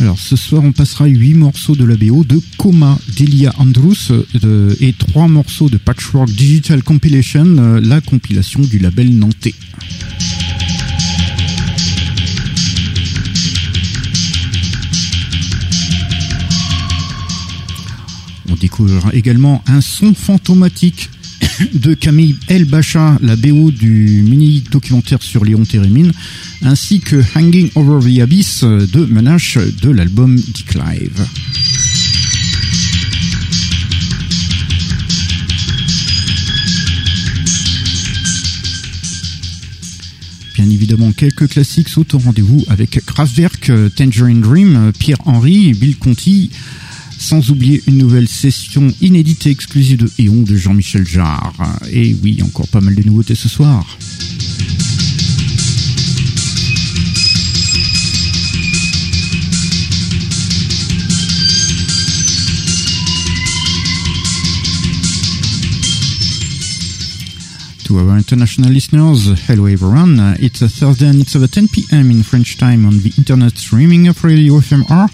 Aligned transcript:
Alors 0.00 0.18
ce 0.18 0.36
soir 0.36 0.62
on 0.62 0.70
passera 0.70 1.06
8 1.06 1.34
morceaux 1.34 1.74
de 1.74 1.84
la 1.84 1.96
BO 1.96 2.22
de 2.22 2.40
Coma 2.56 2.96
d'Elia 3.16 3.52
Andrus 3.58 4.12
euh, 4.44 4.72
et 4.80 4.92
3 4.92 5.26
morceaux 5.26 5.68
de 5.68 5.76
Patchwork 5.76 6.30
Digital 6.30 6.84
Compilation, 6.84 7.44
euh, 7.44 7.80
la 7.80 8.00
compilation 8.00 8.60
du 8.60 8.78
label 8.78 9.10
nantais. 9.18 9.54
On 18.48 18.54
découvrira 18.54 19.12
également 19.14 19.64
un 19.66 19.80
son 19.80 20.14
fantomatique 20.14 21.10
de 21.74 21.94
Camille 21.94 22.36
El 22.46 22.66
Bacha, 22.66 23.18
la 23.20 23.34
BO 23.34 23.72
du 23.72 24.22
mini-documentaire 24.22 25.22
sur 25.22 25.44
Léon 25.44 25.64
Térémine, 25.64 26.12
ainsi 26.62 27.00
que 27.00 27.22
Hanging 27.34 27.70
Over 27.74 28.00
the 28.00 28.20
Abyss 28.20 28.64
de 28.64 29.04
Menache 29.06 29.58
de 29.82 29.90
l'album 29.90 30.36
Dick 30.36 30.74
Live. 30.74 31.26
Bien 40.54 40.68
évidemment, 40.70 41.12
quelques 41.12 41.48
classiques 41.48 41.88
sautent 41.88 42.14
au 42.14 42.18
rendez-vous 42.18 42.64
avec 42.68 43.00
Kraftwerk, 43.06 43.70
Tangerine 43.94 44.40
Dream, 44.40 44.92
Pierre 44.98 45.18
Henry, 45.24 45.72
Bill 45.72 45.96
Conti, 45.96 46.50
sans 47.18 47.50
oublier 47.50 47.82
une 47.86 47.98
nouvelle 47.98 48.28
session 48.28 48.92
inédite 49.00 49.46
et 49.46 49.50
exclusive 49.50 49.98
de 49.98 50.10
Eon 50.18 50.42
de 50.42 50.56
Jean-Michel 50.56 51.06
Jarre. 51.06 51.78
Et 51.92 52.16
oui, 52.22 52.40
encore 52.42 52.68
pas 52.68 52.80
mal 52.80 52.94
de 52.94 53.02
nouveautés 53.04 53.34
ce 53.34 53.48
soir. 53.48 53.98
To 67.88 67.96
our 68.00 68.18
international 68.18 68.70
listeners, 68.70 69.32
hello 69.46 69.64
everyone. 69.64 70.20
Uh, 70.20 70.36
it's 70.38 70.60
a 70.60 70.68
Thursday 70.68 71.08
and 71.08 71.22
it's 71.22 71.34
over 71.34 71.46
10 71.46 71.68
p.m. 71.68 72.10
in 72.10 72.22
French 72.22 72.58
time 72.58 72.84
on 72.84 72.98
the 72.98 73.10
internet 73.16 73.56
streaming 73.56 74.08
of 74.08 74.22
Radio 74.22 74.60
FMR. 74.60 75.08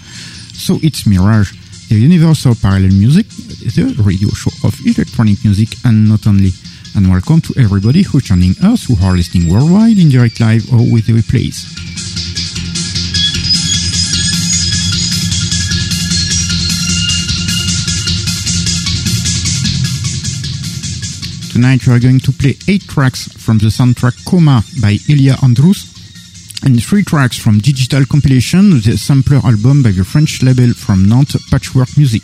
So 0.53 0.79
it's 0.83 1.07
Mirage 1.07 1.53
the 1.87 1.95
Universal 1.95 2.55
Parallel 2.55 2.91
Music, 2.91 3.27
the 3.29 3.95
radio 4.03 4.27
show 4.35 4.51
of 4.67 4.75
electronic 4.85 5.41
music 5.45 5.69
and 5.85 6.09
not 6.09 6.27
only. 6.27 6.51
And 6.97 7.09
welcome 7.09 7.39
to 7.47 7.53
everybody 7.57 8.01
who's 8.01 8.23
joining 8.23 8.55
us 8.61 8.87
who 8.87 8.95
are 9.05 9.15
listening 9.15 9.49
worldwide 9.49 9.97
in 9.97 10.09
direct 10.09 10.41
live 10.41 10.67
or 10.73 10.83
with 10.91 11.07
the 11.07 11.13
replays. 11.13 12.14
Tonight 21.55 21.87
we 21.87 21.93
are 21.93 21.99
going 21.99 22.19
to 22.19 22.33
play 22.33 22.57
eight 22.67 22.81
tracks 22.81 23.31
from 23.31 23.59
the 23.59 23.67
soundtrack 23.67 24.25
Coma 24.25 24.61
by 24.81 24.97
Elia 25.07 25.41
Andrus 25.41 25.87
and 26.65 26.83
three 26.83 27.01
tracks 27.01 27.37
from 27.37 27.59
Digital 27.59 28.05
Compilation, 28.05 28.71
the 28.81 28.97
sampler 28.97 29.37
album 29.37 29.81
by 29.81 29.91
the 29.91 30.03
French 30.03 30.43
label 30.43 30.73
from 30.73 31.07
Nantes, 31.07 31.49
Patchwork 31.49 31.95
Music. 31.95 32.23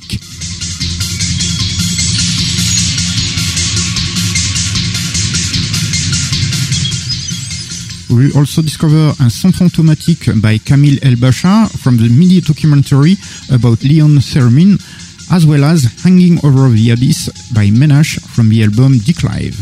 We 8.12 8.34
also 8.34 8.62
discover 8.62 9.14
a 9.24 9.30
Son 9.30 9.54
Fantomatique 9.54 10.42
by 10.42 10.58
Camille 10.58 11.00
El 11.02 11.16
Bacha 11.16 11.70
from 11.80 11.96
the 11.96 12.10
mini 12.10 12.42
documentary 12.42 13.16
about 13.50 13.82
Leon 13.84 14.18
Theremin, 14.20 14.76
as 15.32 15.46
well 15.46 15.64
as 15.64 16.04
Hanging 16.04 16.38
Over 16.46 16.70
the 16.70 16.92
Abyss 16.92 17.52
by 17.54 17.70
Menache 17.72 18.20
from 18.20 18.50
the 18.50 18.64
album 18.64 18.98
Dick 18.98 19.24
Live. 19.24 19.58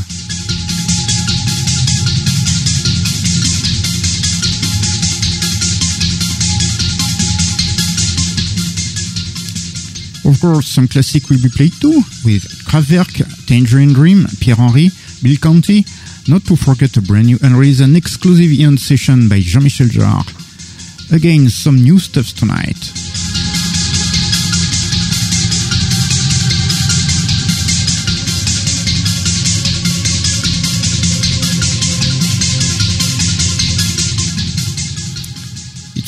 Of 10.26 10.42
course, 10.42 10.68
some 10.68 10.88
classic 10.88 11.30
will 11.30 11.42
be 11.42 11.50
played 11.50 11.74
too, 11.80 12.02
with 12.26 12.44
Kraftwerk, 12.66 13.46
Tangerine 13.46 13.94
Dream, 13.94 14.26
Pierre 14.40 14.56
Henry, 14.56 14.90
Bill 15.22 15.38
Conti, 15.38 15.86
not 16.28 16.46
to 16.46 16.56
forget 16.56 16.98
a 16.98 17.02
brand 17.02 17.28
new 17.28 17.38
and 17.44 17.96
exclusive 17.96 18.52
Eon 18.52 18.78
session 18.78 19.30
by 19.30 19.40
Jean-Michel 19.40 19.88
Jarre. 19.88 21.14
Again, 21.14 21.50
some 21.50 21.76
new 21.76 22.00
stuff 22.00 22.34
tonight. 22.34 23.09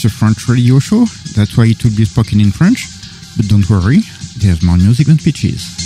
It's 0.03 0.11
a 0.11 0.17
French 0.17 0.49
radio 0.49 0.79
show, 0.79 1.05
that's 1.35 1.55
why 1.55 1.67
it 1.67 1.83
will 1.83 1.95
be 1.95 2.05
spoken 2.05 2.41
in 2.41 2.49
French. 2.49 2.87
But 3.37 3.47
don't 3.47 3.69
worry, 3.69 3.99
there's 4.35 4.63
more 4.63 4.77
music 4.77 5.05
than 5.05 5.19
speeches. 5.19 5.80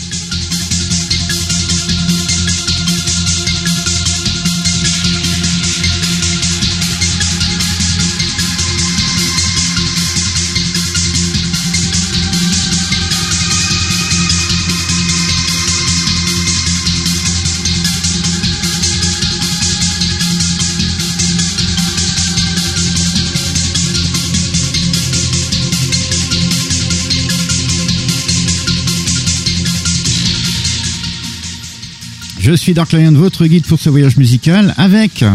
Je 32.46 32.54
suis 32.54 32.76
Dark 32.76 32.92
Lion, 32.92 33.12
votre 33.14 33.48
guide 33.48 33.66
pour 33.66 33.80
ce 33.80 33.90
voyage 33.90 34.18
musical, 34.18 34.76
avec 34.78 35.26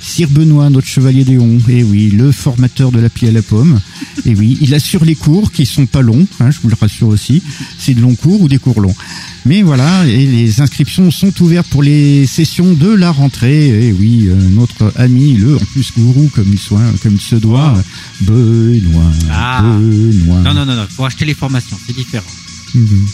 Sir 0.00 0.28
Benoît, 0.28 0.68
notre 0.68 0.88
chevalier 0.88 1.22
Déon. 1.22 1.58
Et 1.68 1.84
oui, 1.84 2.10
le 2.10 2.32
formateur 2.32 2.90
de 2.90 2.98
la 2.98 3.08
pie 3.08 3.28
à 3.28 3.30
la 3.30 3.40
pomme. 3.40 3.80
Et 4.24 4.34
oui, 4.34 4.58
il 4.60 4.74
assure 4.74 5.04
les 5.04 5.14
cours 5.14 5.52
qui 5.52 5.64
sont 5.64 5.86
pas 5.86 6.02
longs, 6.02 6.26
hein, 6.40 6.50
je 6.50 6.58
vous 6.60 6.68
le 6.68 6.74
rassure 6.74 7.06
aussi. 7.06 7.40
C'est 7.78 7.94
de 7.94 8.00
longs 8.00 8.16
cours 8.16 8.40
ou 8.40 8.48
des 8.48 8.58
cours 8.58 8.80
longs. 8.80 8.96
Mais 9.44 9.62
voilà, 9.62 10.04
et 10.08 10.26
les 10.26 10.60
inscriptions 10.60 11.12
sont 11.12 11.32
ouvertes 11.40 11.68
pour 11.68 11.84
les 11.84 12.26
sessions 12.26 12.74
de 12.74 12.88
la 12.92 13.12
rentrée. 13.12 13.68
Et 13.86 13.92
oui, 13.92 14.24
euh, 14.26 14.34
notre 14.50 14.92
ami, 14.96 15.34
le 15.34 15.54
en 15.54 15.64
plus 15.66 15.92
gourou 15.96 16.28
comme 16.34 16.48
il 16.52 16.58
soit, 16.58 16.82
comme 17.00 17.14
il 17.14 17.20
se 17.20 17.36
doit, 17.36 17.80
Benoît, 18.22 19.12
Ah. 19.30 19.62
Benoît. 19.62 20.40
Non, 20.40 20.52
non, 20.52 20.66
non, 20.66 20.74
non, 20.74 20.86
faut 20.90 21.04
acheter 21.04 21.26
les 21.26 21.34
formations, 21.34 21.78
c'est 21.86 21.94
différent. 21.94 22.26
Mhm. 22.74 23.06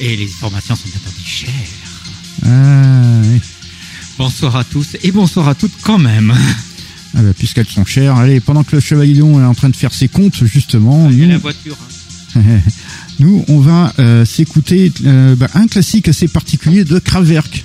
Et 0.00 0.16
les 0.16 0.26
formations 0.26 0.74
sont 0.74 0.88
attendues 0.88 1.26
chères. 1.28 1.50
Ah, 2.44 3.20
oui. 3.24 3.40
Bonsoir 4.18 4.56
à 4.56 4.64
tous 4.64 4.96
et 5.02 5.12
bonsoir 5.12 5.48
à 5.48 5.54
toutes 5.54 5.72
quand 5.82 5.98
même. 5.98 6.34
Ah 7.16 7.22
bah, 7.22 7.32
puisqu'elles 7.36 7.68
sont 7.68 7.84
chères. 7.84 8.16
Allez, 8.16 8.40
pendant 8.40 8.64
que 8.64 8.74
le 8.76 8.80
chevalier 8.80 9.14
Déon 9.14 9.40
est 9.40 9.44
en 9.44 9.54
train 9.54 9.68
de 9.68 9.76
faire 9.76 9.92
ses 9.92 10.08
comptes, 10.08 10.44
justement, 10.44 11.08
Il 11.10 11.18
y 11.18 11.22
a 11.22 11.26
nous, 11.26 11.32
la 11.32 11.38
voiture. 11.38 11.76
hein. 12.36 12.40
nous, 13.20 13.44
on 13.48 13.60
va 13.60 13.92
euh, 13.98 14.24
s'écouter 14.24 14.92
euh, 15.04 15.34
bah, 15.36 15.48
un 15.54 15.66
classique 15.66 16.08
assez 16.08 16.28
particulier 16.28 16.84
de 16.84 16.98
Kraftwerk. 16.98 17.64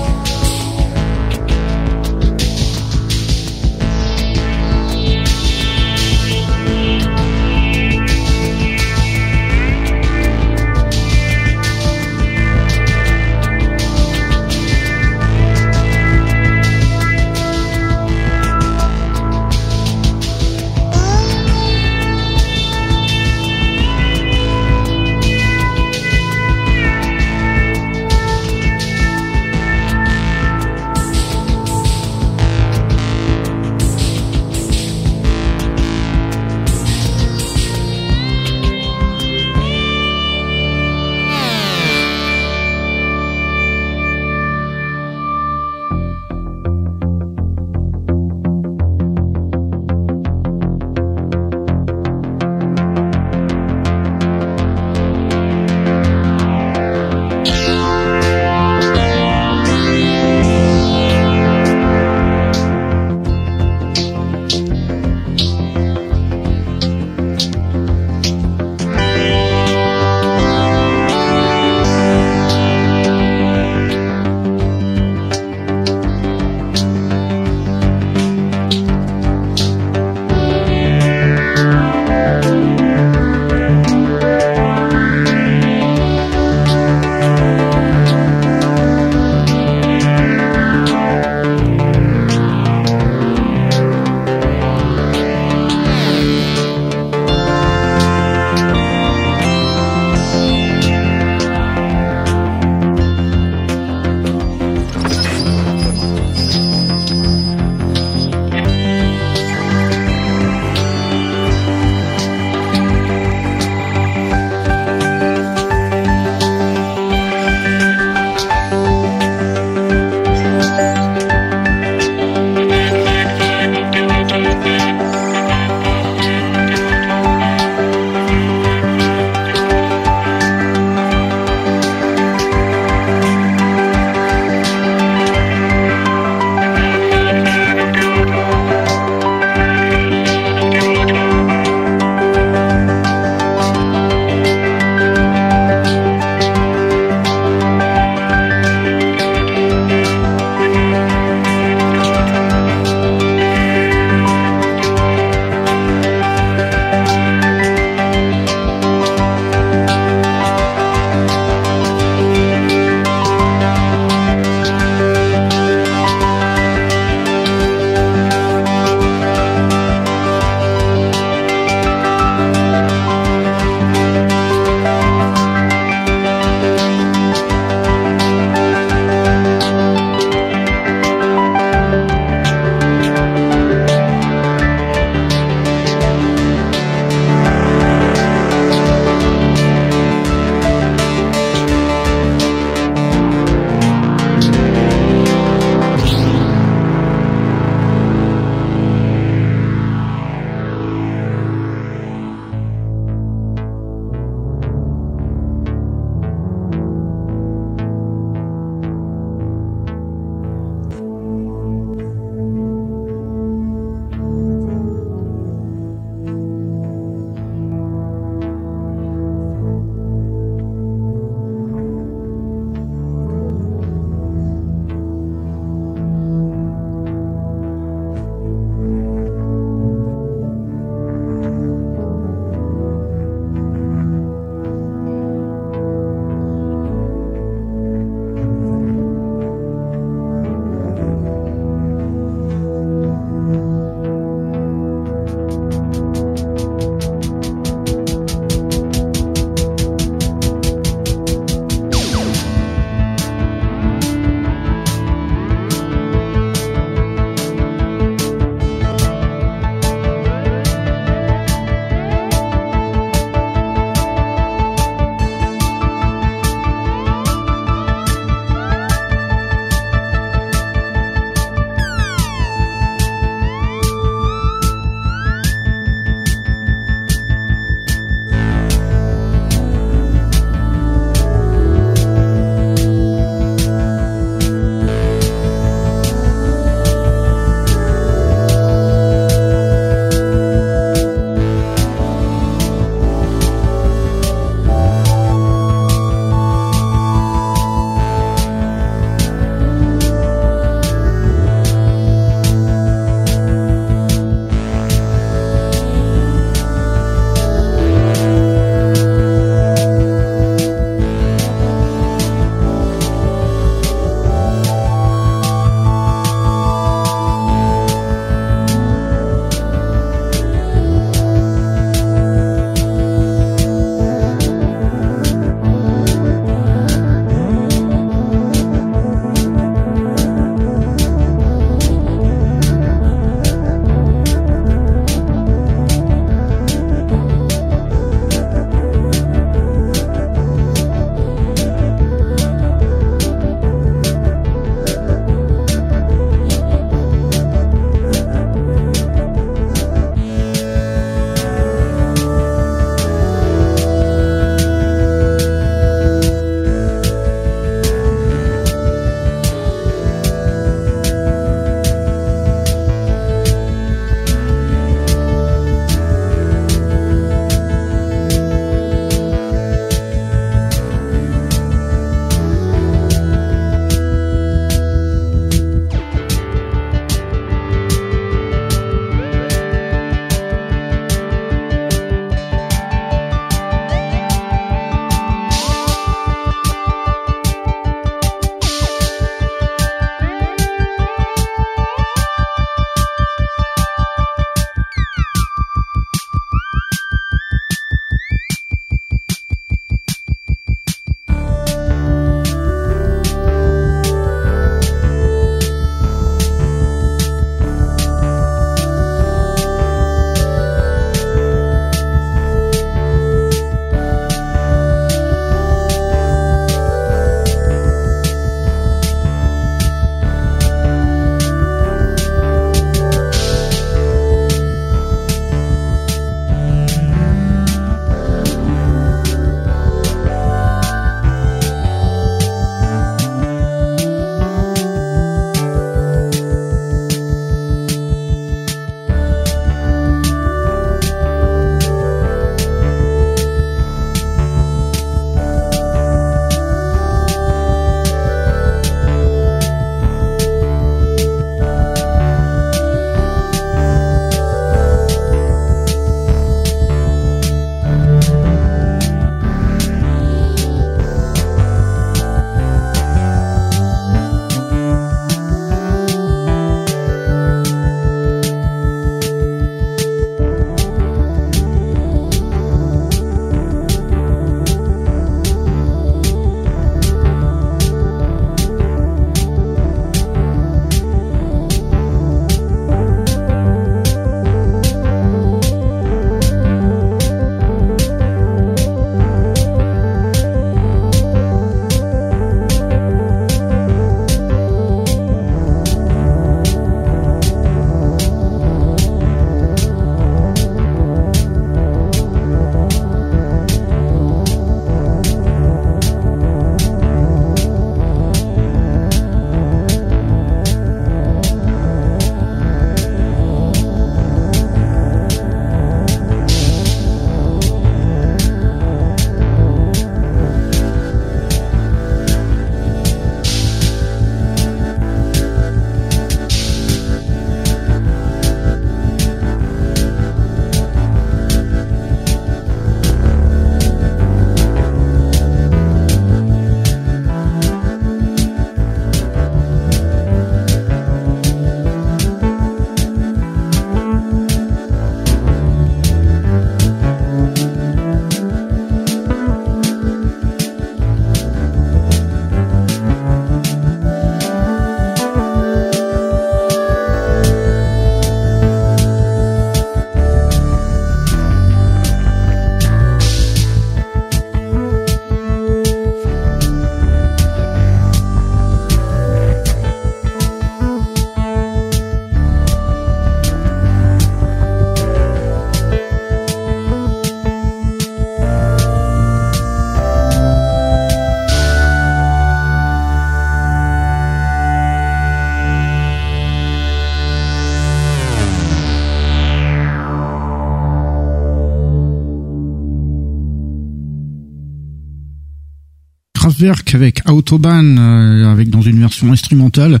Avec 596.94 597.22
Autobahn, 597.28 597.98
euh, 597.98 598.50
avec 598.50 598.70
dans 598.70 598.80
une 598.80 598.98
version 598.98 599.30
instrumentale, 599.30 600.00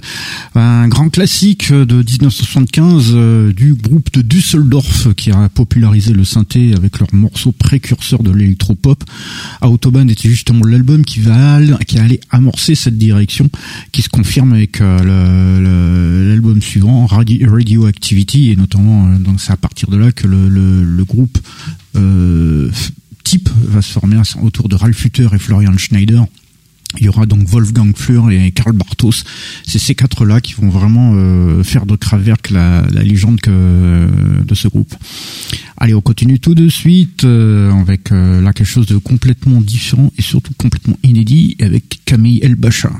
un 0.54 0.88
grand 0.88 1.10
classique 1.10 1.70
de 1.70 1.96
1975 1.96 3.10
euh, 3.12 3.52
du 3.52 3.74
groupe 3.74 4.10
de 4.14 4.22
Düsseldorf 4.22 5.14
qui 5.14 5.30
a 5.32 5.50
popularisé 5.50 6.14
le 6.14 6.24
synthé 6.24 6.72
avec 6.74 6.98
leur 6.98 7.08
morceau 7.12 7.52
précurseur 7.52 8.22
de 8.22 8.30
l'électropop. 8.30 9.04
Autobahn 9.60 10.08
était 10.08 10.30
justement 10.30 10.64
l'album 10.64 11.04
qui 11.04 11.20
va 11.20 11.58
qui 11.86 11.98
allait 11.98 12.20
amorcer 12.30 12.74
cette 12.74 12.96
direction, 12.96 13.50
qui 13.92 14.00
se 14.00 14.08
confirme 14.08 14.54
avec 14.54 14.78
l'album 14.80 16.62
suivant, 16.62 17.04
Radio, 17.06 17.50
Radioactivity, 17.52 18.52
et 18.52 18.56
notamment 18.56 19.08
donc 19.18 19.40
c'est 19.40 19.52
à 19.52 19.56
partir 19.58 19.90
de 19.90 19.98
là 19.98 20.10
que 20.10 20.26
le, 20.26 20.48
le 20.48 21.04
groupe 21.04 21.38
type 23.24 23.50
va 23.52 23.82
se 23.82 23.92
former 23.92 24.16
autour 24.40 24.68
de 24.68 24.76
Ralph 24.76 25.04
Hutter 25.04 25.28
et 25.32 25.38
Florian 25.38 25.76
Schneider. 25.76 26.24
Il 26.98 27.04
y 27.04 27.08
aura 27.08 27.26
donc 27.26 27.48
Wolfgang 27.48 27.92
Fleur 27.94 28.30
et 28.30 28.52
Karl 28.52 28.72
Bartos. 28.72 29.24
C'est 29.66 29.78
ces 29.78 29.94
quatre-là 29.94 30.40
qui 30.40 30.54
vont 30.54 30.68
vraiment 30.68 31.12
euh, 31.14 31.62
faire 31.62 31.84
de 31.84 31.96
Kraftwerk 31.96 32.50
la, 32.50 32.82
légende 33.02 33.40
que, 33.40 34.08
de 34.42 34.54
ce 34.54 34.68
groupe. 34.68 34.94
Allez, 35.76 35.94
on 35.94 36.00
continue 36.00 36.38
tout 36.38 36.54
de 36.54 36.68
suite 36.68 37.24
euh, 37.24 37.72
avec 37.72 38.12
euh, 38.12 38.40
là 38.40 38.52
quelque 38.52 38.66
chose 38.66 38.86
de 38.86 38.96
complètement 38.96 39.60
différent 39.60 40.10
et 40.16 40.22
surtout 40.22 40.54
complètement 40.56 40.98
inédit 41.02 41.56
avec 41.60 42.00
Camille 42.04 42.40
Elbacha. 42.42 42.90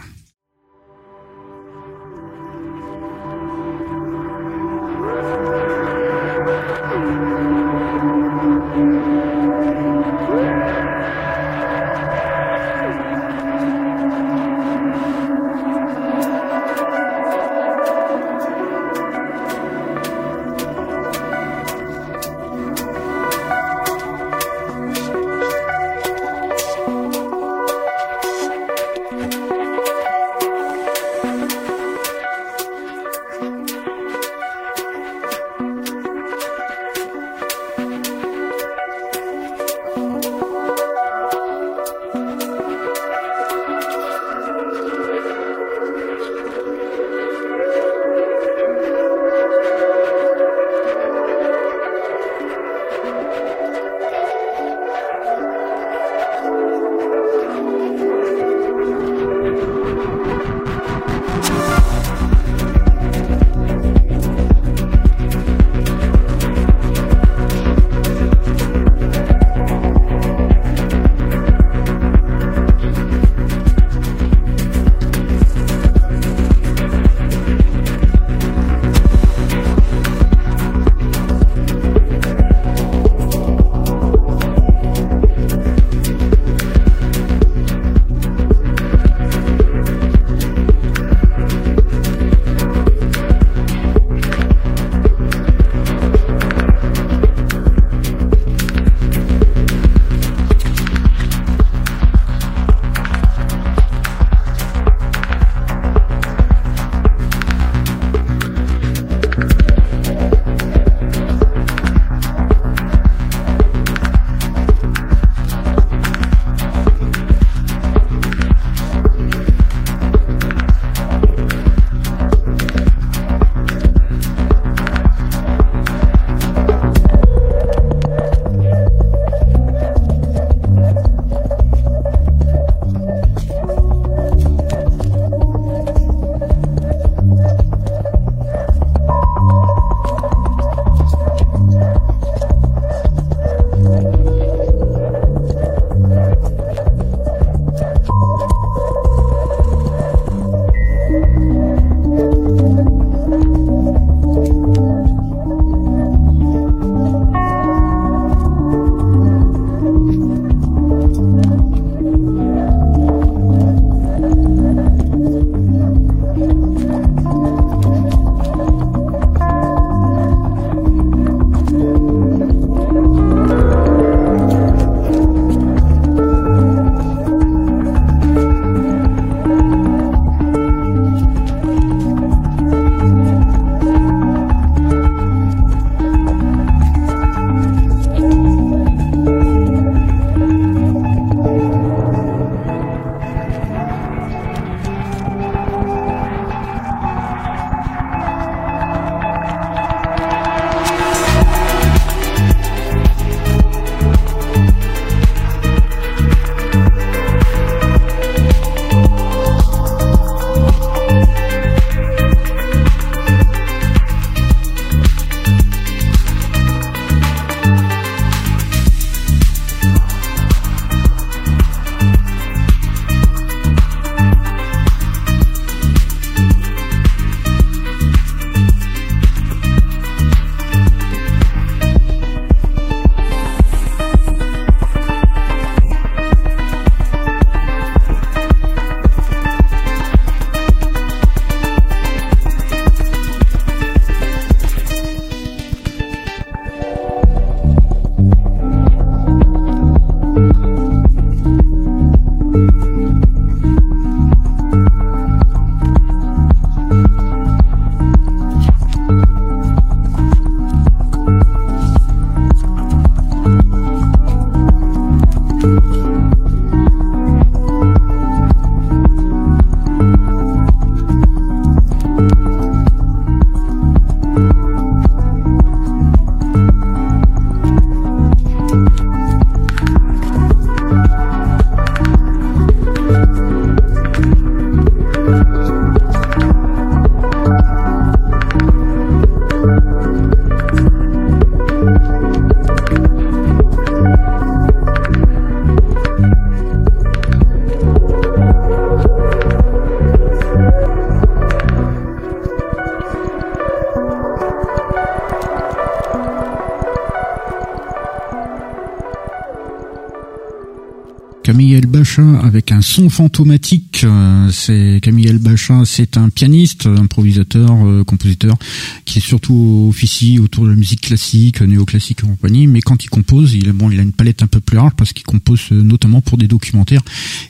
Avec 312.18 312.72
un 312.72 312.80
son 312.80 313.10
fantomatique. 313.10 314.02
Euh, 314.04 314.48
c'est 314.50 315.00
Camille 315.02 315.28
El 315.28 315.38
Bachin, 315.38 315.84
c'est 315.84 316.16
un 316.16 316.30
pianiste, 316.30 316.86
improvisateur, 316.86 317.86
euh, 317.86 318.04
compositeur, 318.04 318.56
qui 319.04 319.18
est 319.18 319.22
surtout 319.22 319.86
officie 319.90 320.38
autour 320.38 320.64
de 320.64 320.70
la 320.70 320.76
musique 320.76 321.02
classique, 321.02 321.60
néoclassique 321.60 322.20
et 322.22 322.26
compagnie. 322.26 322.68
Mais 322.68 322.80
quand 322.80 323.04
il 323.04 323.08
compose, 323.08 323.54
il, 323.54 323.70
bon, 323.72 323.90
il 323.90 324.00
a 324.00 324.02
une 324.02 324.12
palette 324.12 324.42
un 324.42 324.46
peu 324.46 324.60
plus 324.60 324.76
large 324.76 324.92
parce 324.96 325.12
qu'il 325.12 325.26
compose 325.26 325.60
euh, 325.72 325.82
notamment 325.82 326.22
pour 326.22 326.38
des 326.38 326.46
documentaires. 326.46 327.02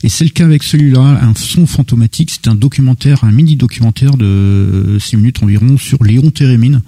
Et 0.03 0.09
c'est 0.09 0.25
le 0.25 0.31
cas 0.31 0.45
avec 0.45 0.65
celui-là, 0.65 1.21
un 1.23 1.35
son 1.35 1.67
fantomatique. 1.67 2.31
C'est 2.31 2.49
un 2.49 2.57
documentaire, 2.57 3.23
un 3.23 3.31
mini 3.33 3.55
documentaire 3.55 4.17
de 4.17 4.97
6 4.99 5.17
minutes 5.17 5.43
environ 5.43 5.79
sur 5.79 6.03
Léon 6.03 6.31
Térémine. 6.31 6.83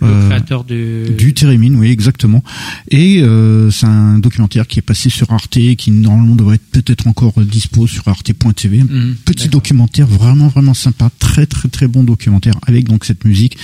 Le 0.00 0.28
créateur 0.28 0.64
de... 0.64 1.12
du 1.16 1.34
Térémine, 1.34 1.76
oui, 1.76 1.90
exactement. 1.90 2.42
Et 2.90 3.22
c'est 3.70 3.86
un 3.86 4.18
documentaire 4.18 4.66
qui 4.66 4.78
est 4.78 4.82
passé 4.82 5.10
sur 5.10 5.30
Arte, 5.32 5.58
qui 5.76 5.90
normalement 5.90 6.34
devrait 6.34 6.56
être 6.56 6.70
peut-être 6.70 7.06
encore 7.06 7.32
dispo 7.40 7.86
sur 7.86 8.06
arte.tv. 8.08 8.84
Mhm, 8.84 9.16
Petit 9.24 9.48
documentaire 9.48 10.06
vraiment 10.06 10.48
vraiment 10.48 10.74
sympa, 10.74 11.10
très 11.18 11.46
très 11.46 11.68
très 11.68 11.88
bon 11.88 12.04
documentaire 12.04 12.54
avec 12.66 12.88
donc 12.88 13.04
cette 13.04 13.24
musique 13.24 13.56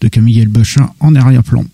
de 0.00 0.08
Camille 0.08 0.40
Elbachin 0.40 0.90
en 1.00 1.14
arrière-plan. 1.14 1.64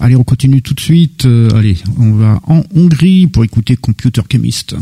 Allez, 0.00 0.16
on 0.16 0.24
continue 0.24 0.62
tout 0.62 0.74
de 0.74 0.80
suite. 0.80 1.26
Euh, 1.26 1.50
allez, 1.56 1.76
on 1.98 2.12
va 2.12 2.40
en 2.46 2.62
Hongrie 2.74 3.26
pour 3.26 3.44
écouter 3.44 3.76
Computer 3.76 4.22
Chemist. 4.30 4.76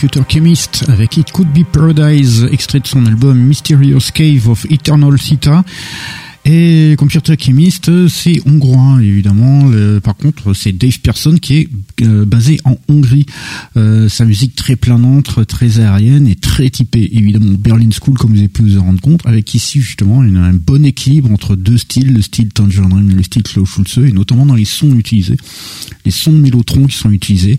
Computer 0.00 0.22
Chemist 0.28 0.84
avec 0.86 1.16
It 1.16 1.32
Could 1.32 1.48
Be 1.48 1.64
Paradise, 1.64 2.46
extrait 2.52 2.78
de 2.78 2.86
son 2.86 3.04
album 3.06 3.36
Mysterious 3.36 4.12
Cave 4.14 4.48
of 4.48 4.64
Eternal 4.70 5.18
Theta. 5.18 5.64
Et 6.44 6.94
Computer 6.96 7.34
Chemist, 7.36 7.90
c'est 8.06 8.40
hongrois 8.46 8.98
évidemment. 9.02 9.68
par 10.00 10.14
contre, 10.16 10.54
c'est 10.54 10.70
Dave 10.70 11.00
Persson 11.00 11.34
qui 11.42 11.56
est 11.56 11.68
euh, 12.02 12.24
basé 12.24 12.58
en 12.64 12.78
Hongrie. 12.88 13.26
Euh, 13.76 14.08
sa 14.08 14.24
musique 14.24 14.54
très 14.54 14.76
planante, 14.76 15.44
très 15.48 15.80
aérienne 15.80 16.28
et 16.28 16.36
très 16.36 16.70
typée 16.70 17.10
évidemment 17.12 17.54
Berlin 17.58 17.90
School, 17.90 18.16
comme 18.16 18.30
vous 18.34 18.38
avez 18.38 18.48
pu 18.48 18.62
vous 18.62 18.78
en 18.78 18.84
rendre 18.84 19.00
compte, 19.00 19.26
avec 19.26 19.52
ici 19.52 19.80
justement 19.80 20.20
un 20.20 20.52
bon 20.52 20.84
équilibre 20.84 21.30
entre 21.32 21.56
deux 21.56 21.76
styles, 21.76 22.14
le 22.14 22.22
style 22.22 22.50
Tangerine 22.50 23.10
et 23.10 23.14
le 23.14 23.22
style 23.24 23.42
Klaus 23.42 23.68
Schulze, 23.68 23.98
et 23.98 24.12
notamment 24.12 24.46
dans 24.46 24.54
les 24.54 24.64
sons 24.64 24.96
utilisés, 24.96 25.36
les 26.04 26.12
sons 26.12 26.32
de 26.32 26.38
mélotron 26.38 26.86
qui 26.86 26.96
sont 26.96 27.10
utilisés, 27.10 27.58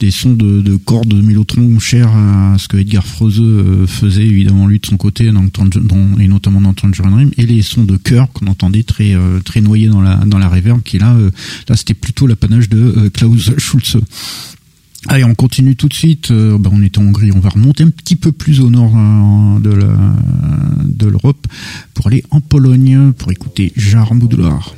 des 0.00 0.10
sons 0.10 0.32
de, 0.32 0.62
de 0.62 0.76
cordes 0.76 1.08
de 1.08 1.20
mélotron 1.20 1.78
chers 1.78 2.08
à 2.08 2.56
ce 2.58 2.68
que 2.68 2.78
Edgar 2.78 3.06
Froese 3.06 3.38
euh, 3.38 3.86
faisait 3.86 4.26
évidemment 4.26 4.66
lui 4.66 4.80
de 4.80 4.86
son 4.86 4.96
côté 4.96 5.30
dans, 5.30 6.18
et 6.18 6.26
notamment 6.26 6.62
dans 6.62 6.72
Tangerine 6.72 7.12
Dream, 7.12 7.30
et 7.36 7.44
les 7.44 7.60
sons 7.60 7.84
de 7.84 7.96
chœur 7.98 8.32
qu'on 8.32 8.46
entendait 8.46 8.82
très 8.82 9.14
euh, 9.14 9.40
très 9.40 9.60
noyé 9.60 9.88
dans 9.88 10.00
la 10.00 10.16
dans 10.16 10.38
la 10.38 10.50
qui 10.84 10.98
là 10.98 11.14
euh, 11.14 11.30
là 11.68 11.76
c'était 11.76 11.94
plutôt 11.94 12.26
l'apanage 12.26 12.68
de 12.68 12.78
euh, 12.78 13.10
Klaus 13.10 13.52
Schulze. 13.58 13.98
Allez, 15.06 15.24
on 15.24 15.34
continue 15.34 15.76
tout 15.76 15.88
de 15.88 15.94
suite. 15.94 16.30
Ben, 16.30 16.70
on 16.70 16.82
est 16.82 16.98
en 16.98 17.02
Hongrie, 17.02 17.32
on 17.32 17.40
va 17.40 17.48
remonter 17.48 17.84
un 17.84 17.90
petit 17.90 18.16
peu 18.16 18.32
plus 18.32 18.60
au 18.60 18.68
nord 18.68 18.92
de 19.60 19.70
de 20.84 21.06
l'Europe 21.06 21.46
pour 21.94 22.08
aller 22.08 22.22
en 22.30 22.40
Pologne 22.40 23.12
pour 23.16 23.32
écouter 23.32 23.72
Jar 23.76 24.14
Moudlar. 24.14 24.74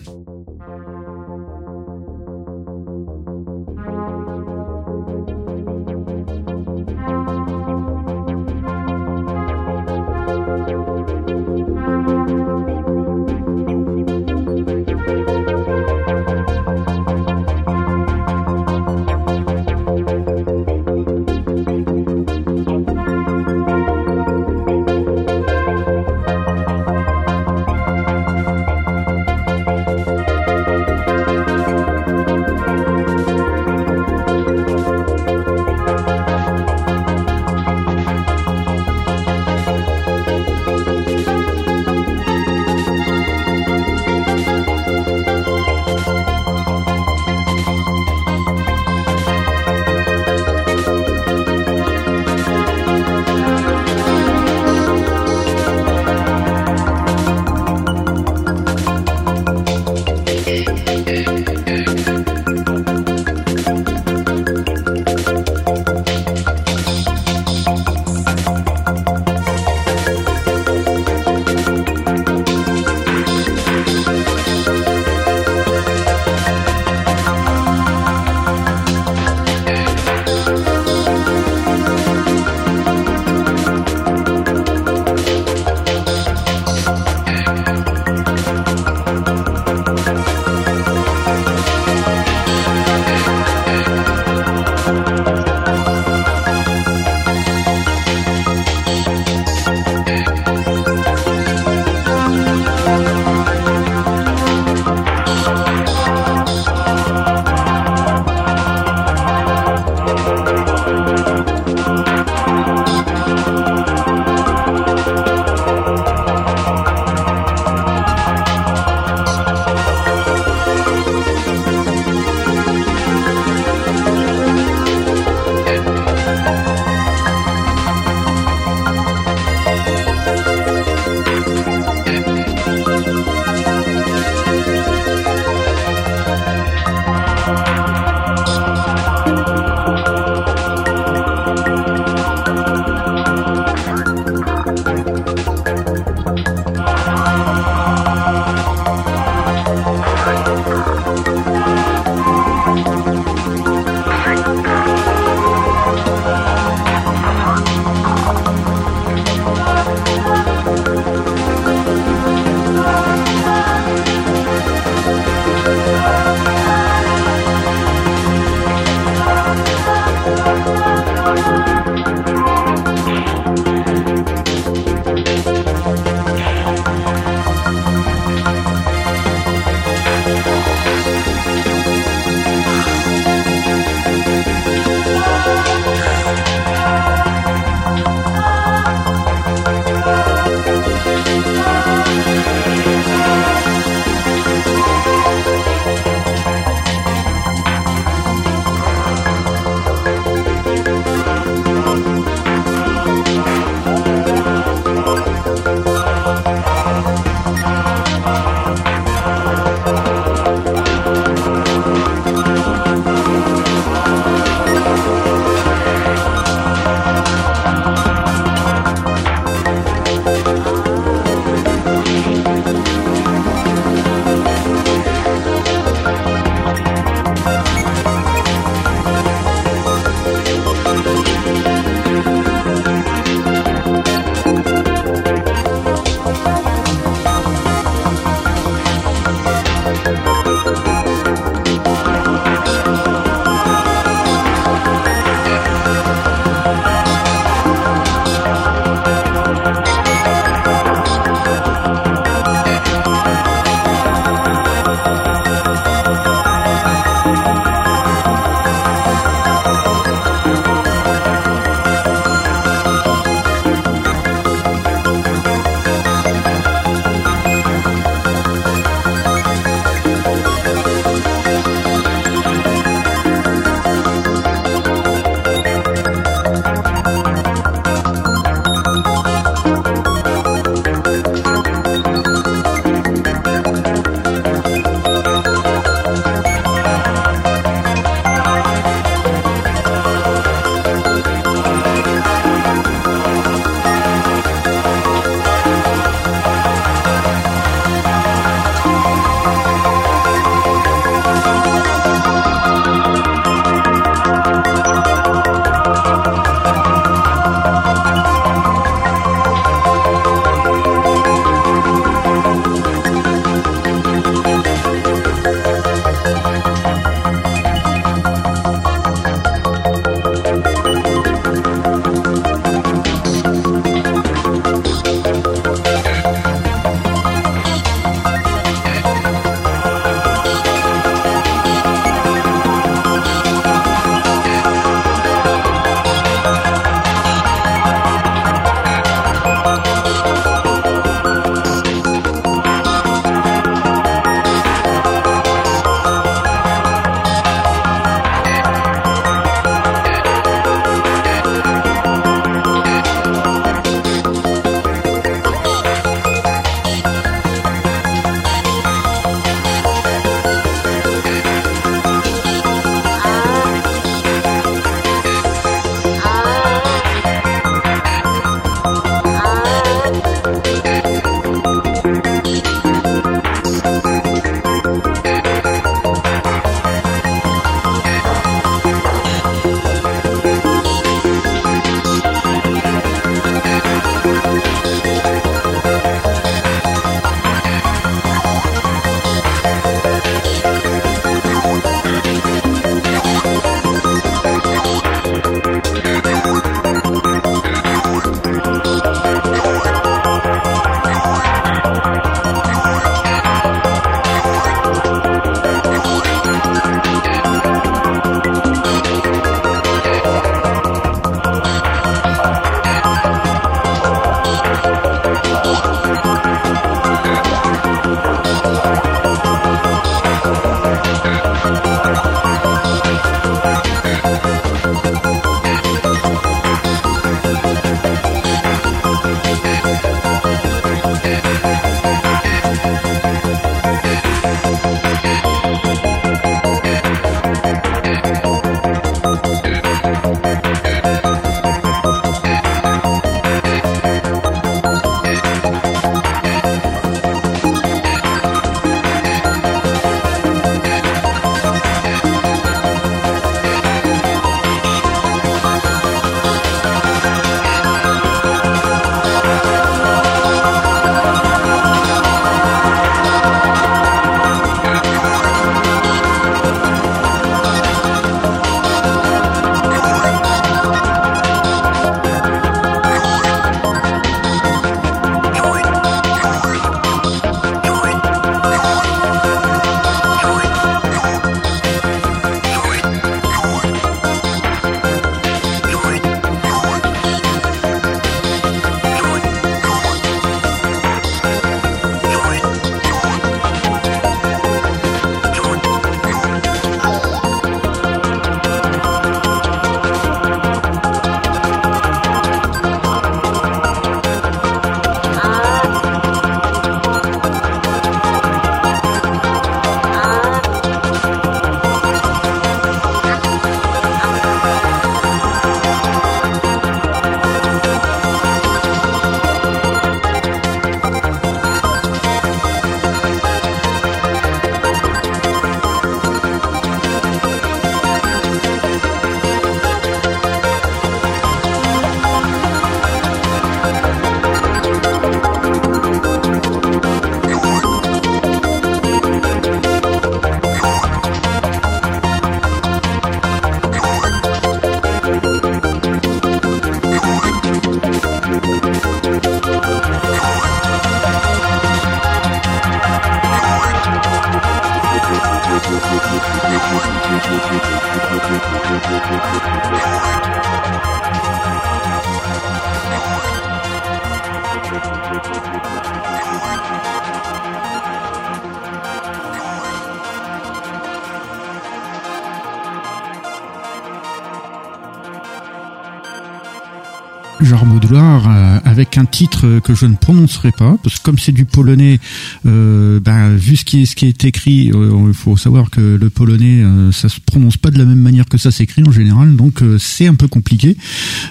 Titre 579.63 579.81
que 579.81 579.95
je 579.95 580.07
ne 580.07 580.15
prononcerai 580.15 580.73
pas 580.73 580.97
parce 581.03 581.19
que 581.19 581.23
comme 581.23 581.39
c'est 581.39 581.53
du 581.53 581.65
polonais, 581.65 582.19
euh, 582.67 583.21
ben, 583.21 583.55
vu 583.55 583.77
ce 583.77 583.85
qui 583.85 584.03
est 584.03 584.07
ce 584.07 584.17
qui 584.17 584.27
est 584.27 584.45
écrit, 584.45 584.91
euh, 584.93 585.27
il 585.29 585.35
faut 585.35 585.57
savoir 585.57 585.91
que 585.91 586.01
le 586.01 586.31
polonais 586.31 586.83
ça 587.13 587.29
se 587.29 587.41
prononce 587.41 587.77
pas 587.77 587.91
de 587.91 587.99
la 587.99 588.05
même 588.05 588.21
manière 588.21 588.47
que 588.47 588.59
ça 588.59 588.71
s'écrit 588.71 589.03
en 589.07 589.13
général, 589.13 589.57
donc 589.57 589.83
c'est 589.99 590.27
un 590.27 590.35
peu 590.35 590.49
compliqué. 590.49 590.97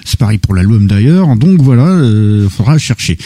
C'est 0.04 0.18
pareil 0.18 0.38
pour 0.38 0.54
l'album 0.54 0.86
d'ailleurs, 0.86 1.34
donc 1.36 1.60
voilà, 1.60 2.00
il 2.04 2.48
faudra 2.50 2.78
chercher. 2.78 3.18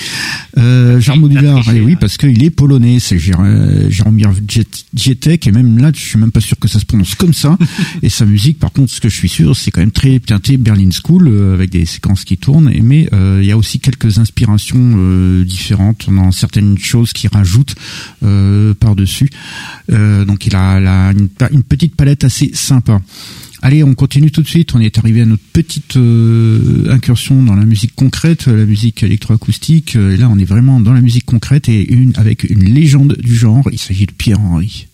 Euh, 0.59 1.01
et 1.01 1.77
eh 1.77 1.81
oui 1.81 1.97
parce 1.97 2.17
qu'il 2.17 2.43
est 2.43 2.51
polonais, 2.51 2.99
c'est 2.99 3.19
Jaromir 3.19 4.33
Jietek 4.95 5.47
et 5.47 5.53
même 5.53 5.79
là 5.79 5.91
je 5.95 6.01
suis 6.01 6.19
même 6.19 6.33
pas 6.33 6.41
sûr 6.41 6.59
que 6.59 6.69
ça 6.69 6.81
se 6.81 6.87
prononce 6.87 7.15
comme 7.15 7.35
ça. 7.35 7.59
et 8.03 8.09
sa 8.09 8.25
musique, 8.25 8.59
par 8.59 8.73
contre, 8.73 8.91
ce 8.91 9.01
que 9.01 9.09
je 9.09 9.17
suis 9.17 9.29
sûr, 9.29 9.55
c'est 9.55 9.71
quand 9.71 9.81
même 9.81 9.91
très 9.91 10.19
teinté 10.19 10.57
Berlin 10.57 10.89
School 10.91 11.53
avec 11.55 11.71
des 11.71 11.85
séquences 11.85 12.25
qui 12.25 12.39
tournent 12.39 12.71
mais 12.83 13.09
euh, 13.13 13.41
il 13.43 13.49
y 13.49 13.53
a 13.53 13.57
aussi 13.57 13.81
quelques 13.81 14.19
inspirations 14.19 14.95
euh, 14.97 15.45
différentes 15.45 16.09
dans 16.11 16.33
certaines 16.33 16.79
choses 16.79 17.13
qui 17.13 17.29
rajoutent 17.29 17.75
euh, 18.23 18.75
par-dessus. 18.75 19.31
donc 19.89 20.47
il 20.47 20.55
a, 20.57 21.13
une, 21.13 21.63
petite 21.63 21.97
palette 21.97 22.25
assez 22.25 22.51
sympa. 22.55 23.01
Allez, 23.67 23.83
on 23.83 23.97
continue 23.97 24.31
tout 24.31 24.43
de 24.43 24.47
suite. 24.47 24.77
On 24.77 24.81
est 24.81 24.97
arrivé 24.97 25.23
à 25.23 25.27
notre 25.27 25.43
petite 25.43 25.99
incursion 26.89 27.43
dans 27.43 27.57
la 27.57 27.65
musique 27.65 27.97
concrète, 27.97 28.47
la 28.47 28.65
musique 28.65 29.03
électroacoustique. 29.03 29.97
Et 29.97 30.17
là, 30.17 30.29
on 30.31 30.39
est 30.39 30.45
vraiment 30.45 30.79
dans 30.79 30.93
la 30.93 31.01
musique 31.01 31.25
concrète 31.25 31.69
et 31.69 31.93
une 31.93 32.13
avec 32.15 32.45
une 32.45 32.63
légende 32.63 33.17
du 33.19 33.35
genre. 33.35 33.65
Il 33.73 33.81
s'agit 33.81 34.07
de 34.07 34.13
Pierre 34.13 34.39
Henry. 34.39 34.87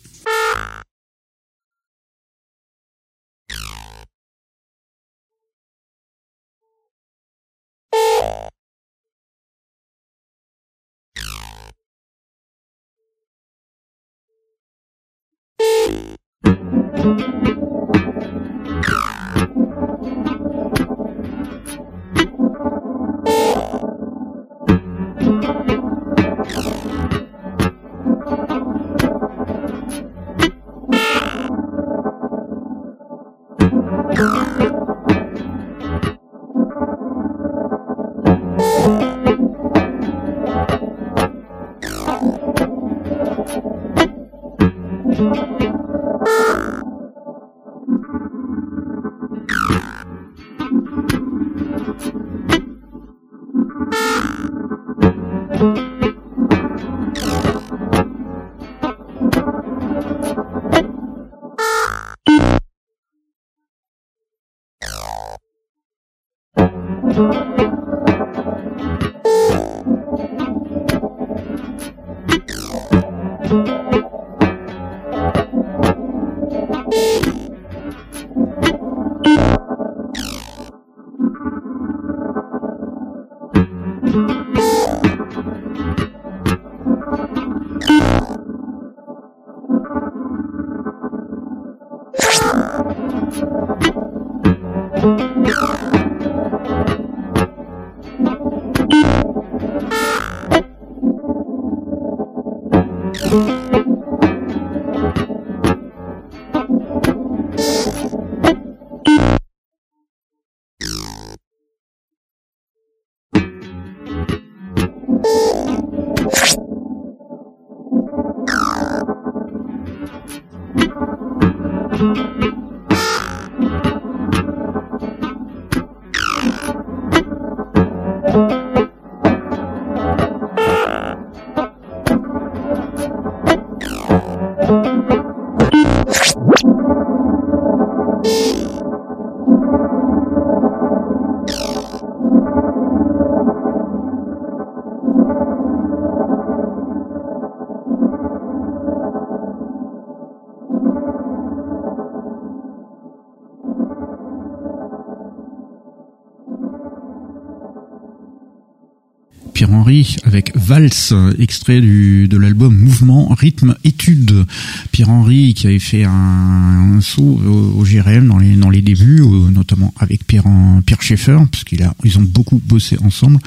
Valse, 160.72 161.12
extrait 161.38 161.82
de 161.82 162.36
l'album 162.38 162.74
Mouvement, 162.74 163.28
Rythme, 163.34 163.76
Étude. 163.84 164.46
Pierre-Henri 164.90 165.52
qui 165.52 165.66
avait 165.66 165.78
fait 165.78 166.04
un, 166.04 166.98
saut 167.02 167.42
au, 167.44 167.84
GRM 167.84 168.26
dans 168.58 168.70
les, 168.70 168.80
débuts, 168.80 169.20
notamment 169.52 169.92
avec 169.98 170.26
Pierre, 170.26 170.46
Pierre 170.86 171.02
Schaeffer, 171.02 171.36
parce 171.50 171.64
qu'ils 171.64 171.86
ils 172.04 172.16
ont 172.16 172.22
beaucoup 172.22 172.58
bossé 172.64 172.96
ensemble. 173.04 173.38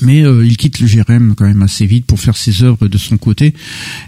Mais 0.00 0.24
euh, 0.24 0.44
il 0.44 0.56
quitte 0.56 0.80
le 0.80 0.88
GRM 0.88 1.36
quand 1.36 1.46
même 1.46 1.62
assez 1.62 1.86
vite 1.86 2.06
pour 2.06 2.18
faire 2.18 2.36
ses 2.36 2.64
œuvres 2.64 2.88
de 2.88 2.98
son 2.98 3.16
côté 3.16 3.54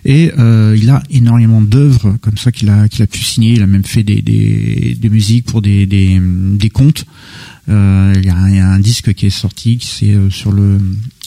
et 0.04 0.32
euh, 0.36 0.76
il 0.76 0.90
a 0.90 1.00
énormément 1.10 1.62
d'œuvres 1.62 2.16
comme 2.20 2.36
ça 2.36 2.50
qu'il 2.50 2.68
a 2.68 2.88
qu'il 2.88 3.04
a 3.04 3.06
pu 3.06 3.22
signer. 3.22 3.52
Il 3.52 3.62
a 3.62 3.68
même 3.68 3.84
fait 3.84 4.02
des 4.02 5.08
musiques 5.08 5.44
pour 5.44 5.62
des 5.62 6.70
contes. 6.74 7.06
Euh, 7.68 8.12
il 8.16 8.24
y, 8.24 8.30
a 8.30 8.36
un, 8.36 8.78
disque 8.80 9.12
qui 9.14 9.26
est 9.26 9.30
sorti, 9.30 9.78
qui 9.78 9.86
c'est 9.86 10.16
sur 10.30 10.50
le 10.50 10.80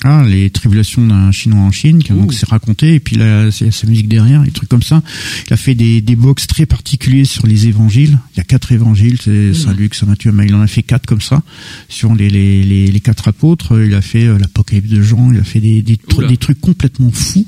ah 0.04 0.24
les 0.26 0.50
tribulations 0.50 1.06
d'un 1.06 1.32
chinois 1.32 1.60
en 1.60 1.72
Chine, 1.72 2.02
qui 2.02 2.14
donc 2.14 2.34
c'est 2.34 2.48
raconté 2.48 2.96
et 2.96 3.00
puis 3.00 3.18
là 3.18 3.50
il 3.50 3.66
y 3.66 3.70
a 3.70 3.72
sa 3.72 3.86
musique 3.86 4.08
derrière, 4.08 4.44
des 4.44 4.52
trucs 4.52 4.70
comme 4.70 4.82
ça. 4.82 5.04
Il 5.48 5.54
a 5.54 5.58
fait 5.58 5.76
des 5.76 6.02
des 6.02 6.16
box 6.16 6.48
très 6.48 6.66
particuliers 6.66 7.26
sur 7.26 7.46
les 7.46 7.68
évangiles. 7.68 8.18
Il 8.34 8.38
y 8.38 8.40
a 8.40 8.46
quatre 8.46 8.72
évangiles, 8.72 9.18
c'est 9.22 9.54
Saint 9.54 9.74
Luc, 9.74 9.96
Saint 9.96 10.06
Matthieu, 10.06 10.32
mais 10.32 10.46
il 10.46 10.56
en 10.56 10.62
a 10.62 10.68
fait 10.68 10.84
quatre 10.84 11.06
comme 11.06 11.22
ça 11.22 11.42
sur 11.90 12.16
les 12.16 12.30
les 12.30 12.64
les, 12.64 12.88
les 12.88 13.00
quatre 13.02 13.28
apôtres. 13.28 13.82
Il 13.84 13.94
a 13.94 14.02
fait 14.02 14.26
euh, 14.26 14.38
l'Apocalypse 14.38 14.90
de 14.90 15.02
Jean. 15.02 15.34
Il 15.34 15.40
a 15.40 15.44
fait 15.44 15.60
des 15.60 15.82
des, 15.82 16.00
des 16.28 16.38
trucs 16.38 16.62
complètement 16.62 17.12
fous 17.12 17.46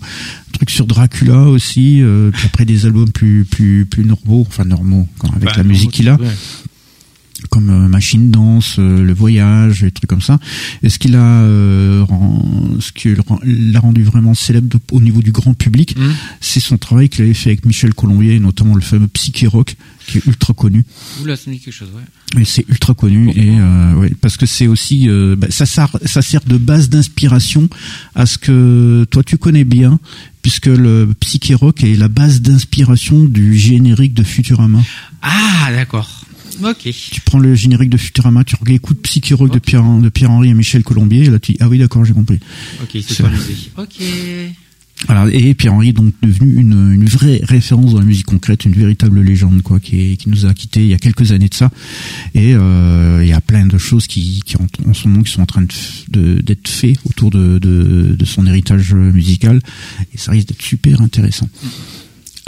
trucs 0.51 0.71
sur 0.71 0.85
Dracula 0.85 1.43
aussi, 1.43 2.03
puis 2.33 2.45
après 2.45 2.65
des 2.65 2.85
albums 2.85 3.09
plus 3.11 3.45
plus 3.45 3.85
plus 3.85 4.03
normaux, 4.03 4.45
enfin 4.47 4.65
normaux, 4.65 5.07
avec 5.33 5.45
bah, 5.45 5.53
la 5.55 5.63
musique 5.63 5.91
qu'il 5.91 6.09
a 6.09 6.17
comme 7.49 7.69
euh, 7.69 7.87
Machine 7.87 8.29
Danse, 8.31 8.75
euh, 8.79 9.03
Le 9.03 9.13
Voyage, 9.13 9.81
des 9.81 9.91
trucs 9.91 10.09
comme 10.09 10.21
ça. 10.21 10.39
Et 10.83 10.89
ce 10.89 10.99
qu'il 10.99 11.15
a, 11.15 11.41
euh, 11.43 12.05
ce 12.79 12.91
qui 12.91 13.13
l'a 13.15 13.79
rendu 13.79 14.03
vraiment 14.03 14.33
célèbre 14.33 14.77
au 14.91 15.01
niveau 15.01 15.21
du 15.21 15.31
grand 15.31 15.53
public, 15.53 15.97
mmh. 15.97 16.01
c'est 16.39 16.59
son 16.59 16.77
travail 16.77 17.09
qu'il 17.09 17.25
avait 17.25 17.33
fait 17.33 17.49
avec 17.51 17.65
Michel 17.65 17.93
Colombier, 17.93 18.39
notamment 18.39 18.75
le 18.75 18.81
fameux 18.81 19.07
Psyché 19.07 19.47
Rock, 19.47 19.75
qui 20.07 20.19
est 20.19 20.25
ultra 20.25 20.53
connu. 20.53 20.83
Oula, 21.21 21.35
ça 21.35 21.51
quelque 21.51 21.71
chose, 21.71 21.89
ouais. 21.95 22.03
Mais 22.35 22.45
c'est 22.45 22.65
ultra 22.69 22.93
connu 22.93 23.29
et 23.35 23.59
euh, 23.59 23.93
ouais, 23.95 24.13
parce 24.21 24.37
que 24.37 24.45
c'est 24.45 24.67
aussi 24.67 25.09
bah, 25.37 25.47
ça 25.49 25.65
sert 25.65 25.89
ça 26.05 26.21
sert 26.21 26.41
de 26.45 26.57
base 26.57 26.87
d'inspiration 26.87 27.67
à 28.15 28.25
ce 28.25 28.37
que 28.37 29.05
toi 29.11 29.21
tu 29.21 29.37
connais 29.37 29.65
bien 29.65 29.99
puisque 30.41 30.67
le 30.67 31.09
Psyché 31.19 31.55
Rock 31.55 31.83
est 31.83 31.95
la 31.95 32.07
base 32.07 32.41
d'inspiration 32.41 33.25
du 33.25 33.57
générique 33.57 34.13
de 34.13 34.23
Futurama. 34.23 34.79
Ah 35.21 35.69
d'accord. 35.71 36.20
Ok. 36.63 36.89
Tu 37.11 37.21
prends 37.21 37.39
le 37.39 37.55
générique 37.55 37.89
de 37.89 37.97
Futurama, 37.97 38.43
tu 38.43 38.55
écoutes 38.67 39.01
Psyche 39.01 39.33
Rock 39.33 39.53
de 39.53 39.59
Pierre, 39.59 39.83
de 39.83 40.09
Pierre-Henri 40.09 40.49
et 40.49 40.53
Michel 40.53 40.83
Colombier, 40.83 41.25
et 41.25 41.29
là 41.29 41.39
tu 41.39 41.53
dis, 41.53 41.57
ah 41.61 41.67
oui, 41.67 41.77
d'accord, 41.77 42.05
j'ai 42.05 42.13
compris. 42.13 42.39
Ok, 42.81 43.01
c'est 43.07 43.23
pas 43.23 43.29
Ok. 43.77 44.01
Alors, 45.07 45.27
et 45.29 45.53
Pierre-Henri 45.55 45.89
est 45.89 45.93
donc 45.93 46.13
devenu 46.21 46.59
une, 46.59 46.93
une, 46.93 47.05
vraie 47.05 47.41
référence 47.43 47.93
dans 47.93 47.99
la 47.99 48.05
musique 48.05 48.27
concrète, 48.27 48.65
une 48.65 48.73
véritable 48.73 49.21
légende 49.21 49.63
quoi, 49.63 49.79
qui, 49.79 50.11
est, 50.11 50.15
qui 50.15 50.29
nous 50.29 50.45
a 50.45 50.53
quittés 50.53 50.81
il 50.81 50.87
y 50.87 50.93
a 50.93 50.99
quelques 50.99 51.31
années 51.31 51.49
de 51.49 51.53
ça. 51.55 51.71
Et 52.35 52.53
euh, 52.53 53.19
il 53.23 53.27
y 53.27 53.33
a 53.33 53.41
plein 53.41 53.65
de 53.65 53.77
choses 53.77 54.05
qui, 54.05 54.41
qui 54.45 54.57
en, 54.57 54.67
en, 54.87 54.93
ce 54.93 55.07
moment 55.07 55.23
qui 55.23 55.31
sont 55.31 55.41
en 55.41 55.47
train 55.47 55.63
de 56.09 56.41
d'être 56.41 56.67
faites 56.67 56.99
autour 57.05 57.31
de, 57.31 57.57
de, 57.57 58.15
de, 58.17 58.25
son 58.25 58.45
héritage 58.45 58.93
musical. 58.93 59.59
Et 60.13 60.17
ça 60.17 60.31
risque 60.31 60.49
d'être 60.49 60.61
super 60.61 61.01
intéressant. 61.01 61.49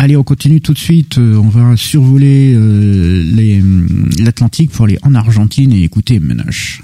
Allez, 0.04 0.18
on 0.18 0.24
continue 0.24 0.60
tout 0.60 0.74
de 0.74 0.80
suite. 0.80 1.18
Euh, 1.18 1.38
on 1.38 1.47
va 1.47 1.78
survoler 1.78 2.54
euh, 2.54 3.24
l'Atlantique 4.20 4.70
pour 4.72 4.84
aller 4.84 4.99
en 5.01 5.16
Argentine 5.16 5.72
et 5.72 5.82
écouter 5.82 6.20
Menache. 6.20 6.84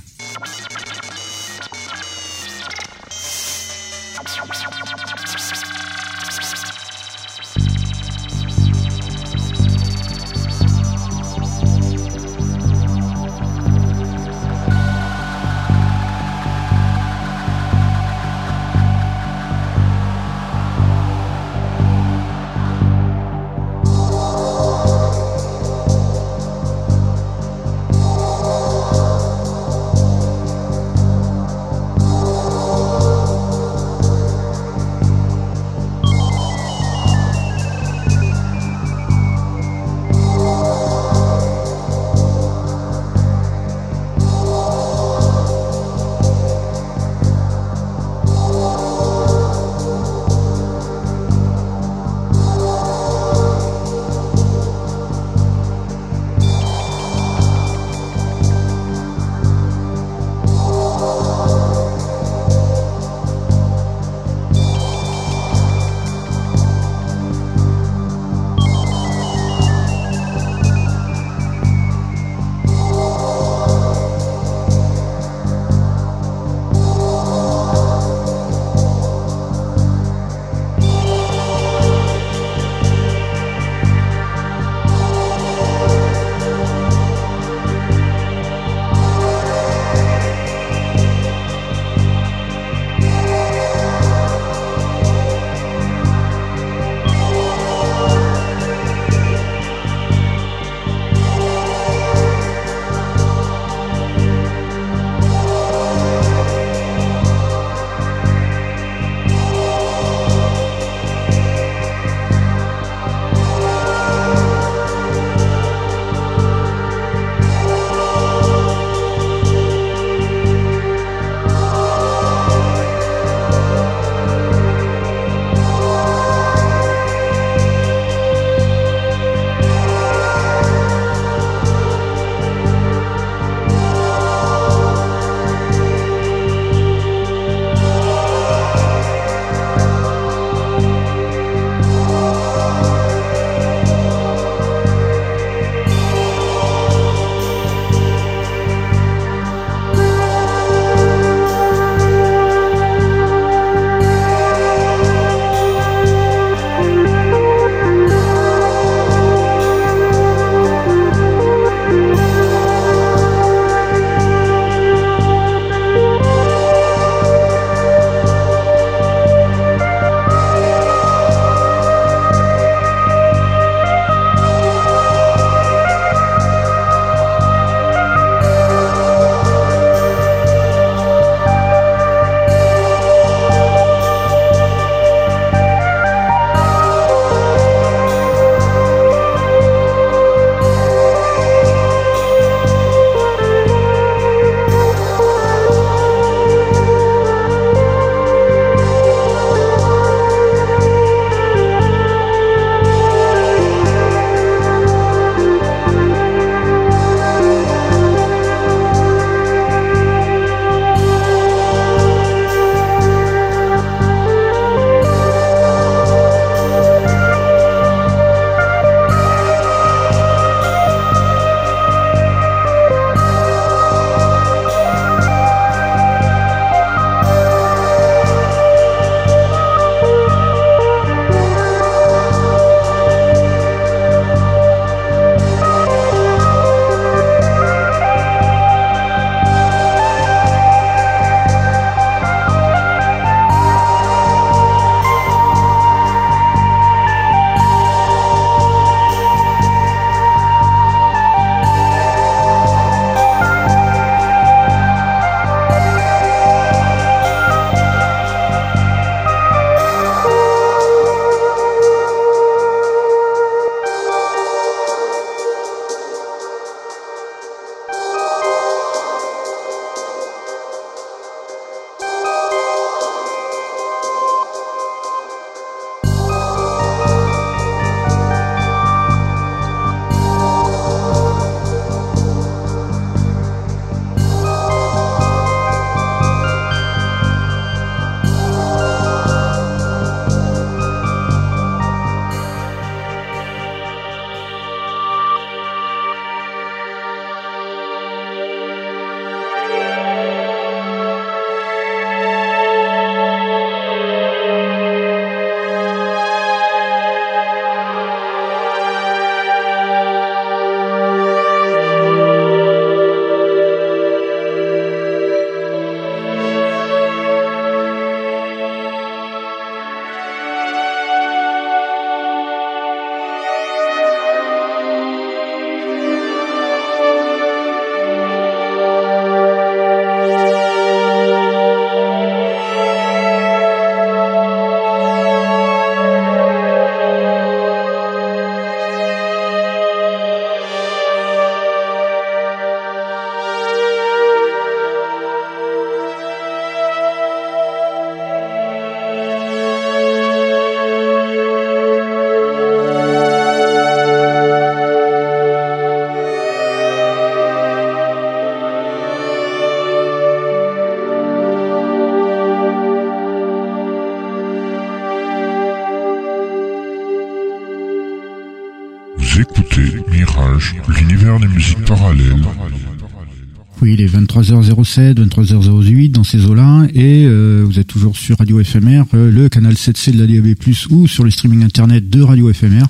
23h07, 374.99 375.13
23h08 375.13 376.11
dans 376.11 376.23
ces 376.23 376.45
eaux-là, 376.45 376.87
et 376.93 377.25
euh, 377.25 377.63
vous 377.65 377.79
êtes 377.79 377.87
toujours 377.87 378.17
sur 378.17 378.37
Radio 378.37 378.61
FMR, 378.63 379.03
euh, 379.13 379.31
le 379.31 379.49
canal 379.49 379.73
7C 379.73 380.11
de 380.11 380.19
la 380.19 380.27
DAB+, 380.27 380.55
ou 380.89 381.07
sur 381.07 381.23
les 381.23 381.31
streaming 381.31 381.63
internet 381.63 382.09
de 382.09 382.21
Radio 382.21 382.51
FMR. 382.51 382.85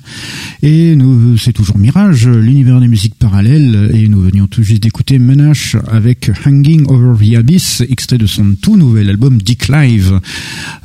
Et 0.62 0.96
c'est 1.38 1.52
toujours 1.52 1.78
Mirage, 1.78 2.28
l'univers 2.28 2.80
des 2.80 2.88
musiques 2.88 3.14
parallèles, 3.14 3.90
et 3.94 4.08
nous 4.08 4.20
venions 4.20 4.46
tout 4.46 4.62
juste 4.62 4.82
d'écouter 4.82 5.18
Menache 5.18 5.76
avec 5.88 6.30
Hanging 6.44 6.86
Over 6.88 7.24
the 7.24 7.36
Abyss, 7.36 7.82
extrait 7.88 8.18
de 8.18 8.26
son 8.26 8.54
tout 8.60 8.76
nouvel 8.76 9.08
album 9.08 9.40
Dick 9.40 9.68
Live. 9.68 10.20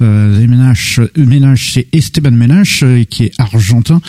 Euh, 0.01 0.47
Menache, 0.47 0.99
Menache 1.17 1.73
c'est 1.73 1.87
Esteban 1.91 2.31
Menache, 2.31 2.83
euh, 2.83 3.03
qui 3.03 3.23
est 3.23 3.31
argentin, 3.37 4.01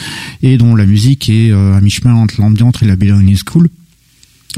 et 0.43 0.59
dont 0.59 0.75
la 0.75 0.87
musique 0.87 1.29
est 1.29 1.53
à 1.53 1.81
mi-chemin 1.81 2.14
entre 2.14 2.41
l'ambiance 2.41 2.83
et 2.83 2.87
la 2.87 2.97
Bellarine 2.97 3.37
School 3.37 3.69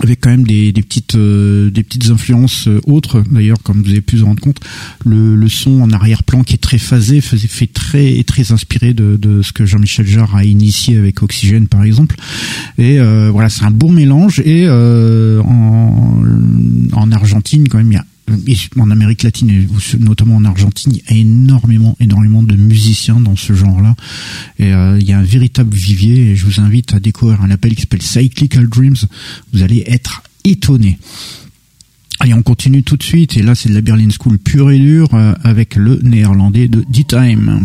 avec 0.03 0.21
quand 0.21 0.31
même 0.31 0.45
des, 0.45 0.73
des 0.73 0.83
petites 0.83 1.15
euh, 1.15 1.71
des 1.71 1.83
petites 1.83 2.11
influences 2.11 2.69
euh, 2.69 2.81
autres 2.87 3.23
d'ailleurs 3.31 3.59
comme 3.63 3.83
vous 3.83 3.91
avez 3.91 4.01
pu 4.01 4.17
vous 4.17 4.27
rendre 4.27 4.41
compte 4.41 4.61
le, 5.05 5.35
le 5.37 5.49
son 5.49 5.81
en 5.81 5.91
arrière-plan 5.91 6.43
qui 6.45 6.55
est 6.55 6.59
très 6.59 6.79
phasé 6.79 7.21
fait, 7.21 7.37
fait 7.37 7.67
très 7.67 8.23
très 8.25 8.53
inspiré 8.53 8.95
de, 8.95 9.17
de 9.17 9.43
ce 9.43 9.53
que 9.53 9.67
Jean-Michel 9.67 10.07
Jarre 10.07 10.37
a 10.37 10.45
initié 10.45 10.97
avec 10.97 11.23
Oxygène 11.23 11.67
par 11.67 11.85
exemple. 11.85 12.17
Et 12.79 13.01
euh, 13.01 13.31
voilà 13.31 13.49
c'est 13.49 13.65
un 13.65 13.71
bon 13.71 13.91
mélange. 13.93 14.41
Et 14.45 14.69
en, 14.69 16.23
en 16.93 17.13
Argentine 17.13 17.69
quand 17.69 17.79
même 17.79 17.93
il 17.93 17.95
y 17.95 17.99
a 17.99 18.05
en 18.79 18.91
Amérique 18.91 19.22
latine, 19.22 19.68
notamment 20.01 20.37
en 20.37 20.45
Argentine, 20.45 20.93
il 20.93 20.99
y 20.99 21.18
a 21.18 21.20
énormément, 21.20 21.97
énormément 22.01 22.43
de 22.43 22.55
musiciens 22.57 23.20
dans 23.20 23.37
ce 23.37 23.53
genre-là. 23.53 23.95
Et 24.59 24.72
euh, 24.72 24.99
il 25.01 25.09
y 25.09 25.12
a 25.12 25.18
un 25.18 25.24
véritable 25.24 25.74
vivier. 25.74 26.31
Et 26.31 26.37
je 26.37 26.45
vous 26.47 26.61
invite 26.61 26.95
à 26.95 27.01
découvrir 27.01 27.43
un 27.43 27.51
appel 27.51 27.74
qui 27.74 27.83
s'appelle 27.83 28.03
Cyclical 28.03 28.68
Dreams. 28.68 28.97
Vous 29.53 29.62
allez 29.62 29.85
être 29.87 30.22
étonnés. 30.45 30.99
Allez, 32.20 32.35
on 32.35 32.43
continue 32.43 32.83
tout 32.83 32.97
de 32.97 33.03
suite. 33.03 33.37
Et 33.37 33.43
là, 33.43 33.55
c'est 33.55 33.68
de 33.68 33.74
la 33.74 33.81
Berlin 33.81 34.09
School 34.11 34.39
pure 34.39 34.70
et 34.70 34.79
dure 34.79 35.14
euh, 35.14 35.35
avec 35.45 35.76
le 35.76 36.01
néerlandais 36.03 36.68
de 36.68 36.85
D-Time. 36.89 37.64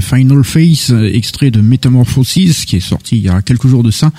Final 0.00 0.44
Face, 0.44 0.90
euh, 0.90 1.10
extrait 1.12 1.50
de 1.50 1.60
Metamorphosis, 1.60 2.64
qui 2.64 2.76
est 2.76 2.80
sorti 2.80 3.16
il 3.16 3.22
y 3.22 3.28
a 3.28 3.42
quelques 3.42 3.66
jours 3.66 3.82
de 3.82 3.90
ça. 3.90 4.12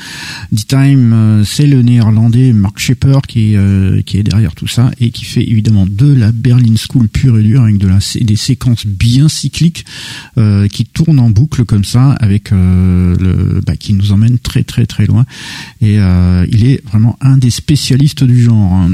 D-Time, 0.51 1.13
euh, 1.13 1.43
c'est 1.43 1.67
le 1.67 1.81
néerlandais 1.81 2.53
Mark 2.53 2.79
Shepper 2.79 3.19
qui, 3.27 3.55
euh, 3.55 4.01
qui 4.01 4.17
est 4.17 4.23
derrière 4.23 4.55
tout 4.55 4.67
ça 4.67 4.91
et 4.99 5.11
qui 5.11 5.25
fait 5.25 5.43
évidemment 5.43 5.85
de 5.85 6.13
la 6.13 6.31
Berlin 6.31 6.75
School 6.75 7.07
pure 7.07 7.37
et 7.37 7.43
dure 7.43 7.63
avec 7.63 7.77
des 7.77 8.35
séquences 8.35 8.85
bien 8.85 9.29
cycliques 9.29 9.85
qui 10.71 10.85
tournent 10.85 11.19
en 11.19 11.29
boucle 11.29 11.65
comme 11.65 11.83
ça, 11.83 12.11
avec 12.13 12.51
le, 12.51 13.61
bah, 13.65 13.75
qui 13.75 13.93
nous 13.93 14.11
emmène 14.11 14.39
très 14.39 14.63
très 14.63 14.85
très 14.85 15.05
loin. 15.05 15.25
Et 15.81 15.95
il 15.95 16.65
est 16.67 16.83
vraiment 16.85 17.17
un 17.21 17.37
des 17.37 17.49
spécialistes 17.49 18.23
du 18.23 18.41
genre. 18.41 18.73
Hein. 18.73 18.89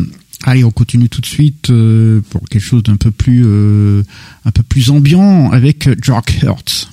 Allez, 0.47 0.63
on 0.63 0.69
continue 0.69 1.09
tout 1.09 1.21
de 1.21 1.25
suite 1.25 1.71
euh, 1.71 2.21
pour 2.29 2.47
quelque 2.47 2.61
chose 2.61 2.83
d'un 2.83 2.97
peu 2.97 3.09
plus 3.09 3.43
euh, 3.47 4.03
un 4.45 4.51
peu 4.51 4.61
plus 4.61 4.91
ambiant 4.91 5.49
avec 5.49 5.89
Dark 6.05 6.43
Hearts. 6.43 6.91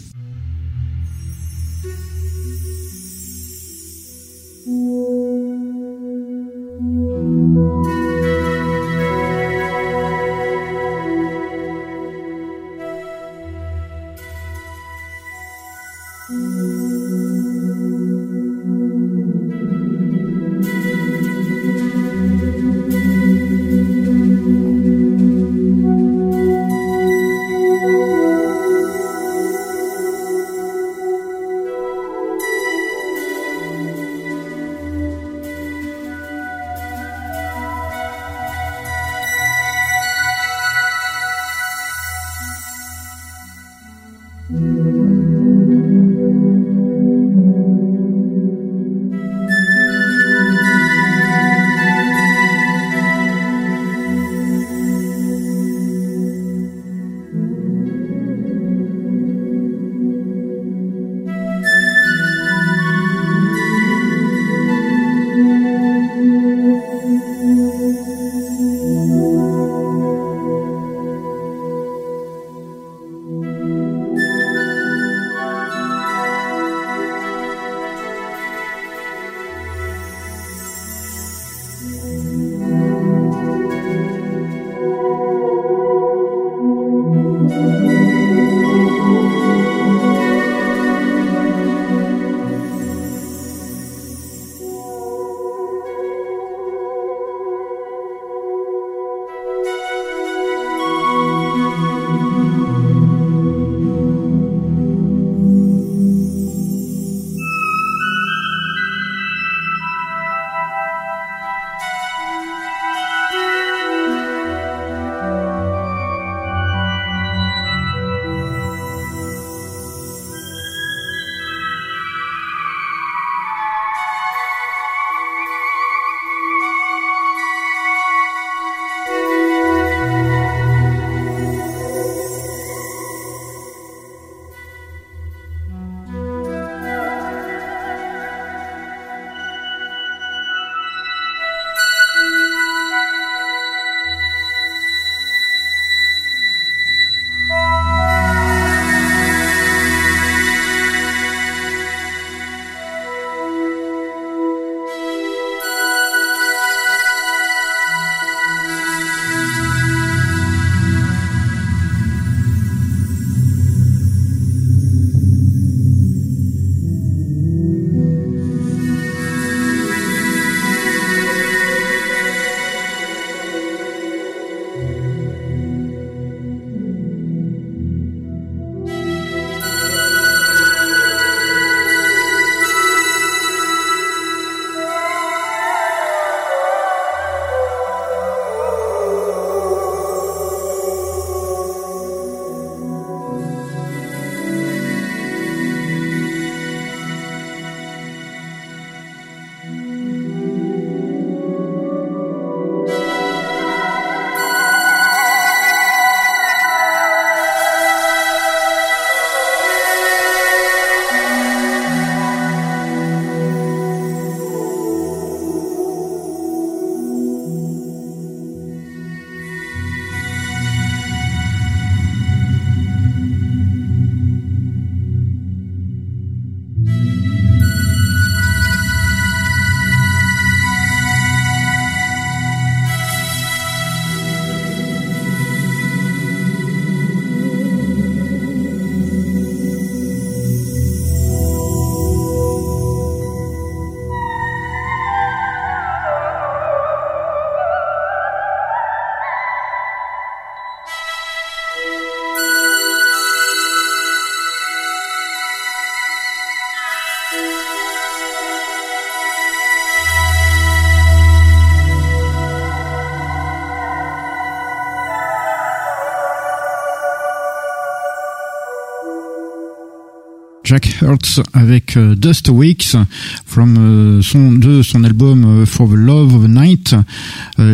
Jack 270.73 271.03
Hurts 271.03 271.43
avec 271.53 271.99
euh, 271.99 272.15
Dust 272.15 272.49
Weeks 272.49 272.97
from 273.45 273.77
euh, 273.79 274.23
son 274.23 275.05
album 275.05 275.67
For 275.67 275.87
the 275.87 275.97
Love 275.97 276.35
of 276.35 276.45
the 276.45 276.49
Night. 276.49 276.95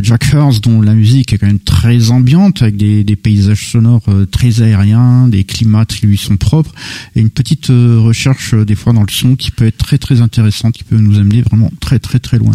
Jack 0.02 0.32
Hurts 0.32 0.60
dont 0.60 0.82
la 0.82 0.94
musique 0.94 1.32
est 1.32 1.38
quand 1.38 1.46
même 1.46 1.60
très 1.60 2.10
ambiante 2.10 2.60
avec 2.60 2.76
des, 2.76 3.04
des 3.04 3.14
paysages 3.14 3.70
sonores 3.70 4.02
très 4.32 4.62
aériens, 4.62 5.28
des 5.28 5.44
climats 5.44 5.84
qui 5.84 6.06
lui 6.06 6.18
sont 6.18 6.36
propres 6.36 6.72
et 7.14 7.20
une 7.20 7.30
petite 7.30 7.68
recherche 7.68 8.54
des 8.54 8.74
fois 8.74 8.92
dans 8.92 9.02
le 9.02 9.12
son 9.12 9.36
qui 9.36 9.52
peut 9.52 9.66
être 9.66 9.78
très 9.78 9.98
très 9.98 10.20
intéressante, 10.20 10.74
qui 10.74 10.82
peut 10.82 10.98
nous 10.98 11.20
amener 11.20 11.42
vraiment 11.42 11.70
très 11.80 12.00
très 12.00 12.18
très 12.18 12.38
loin. 12.38 12.54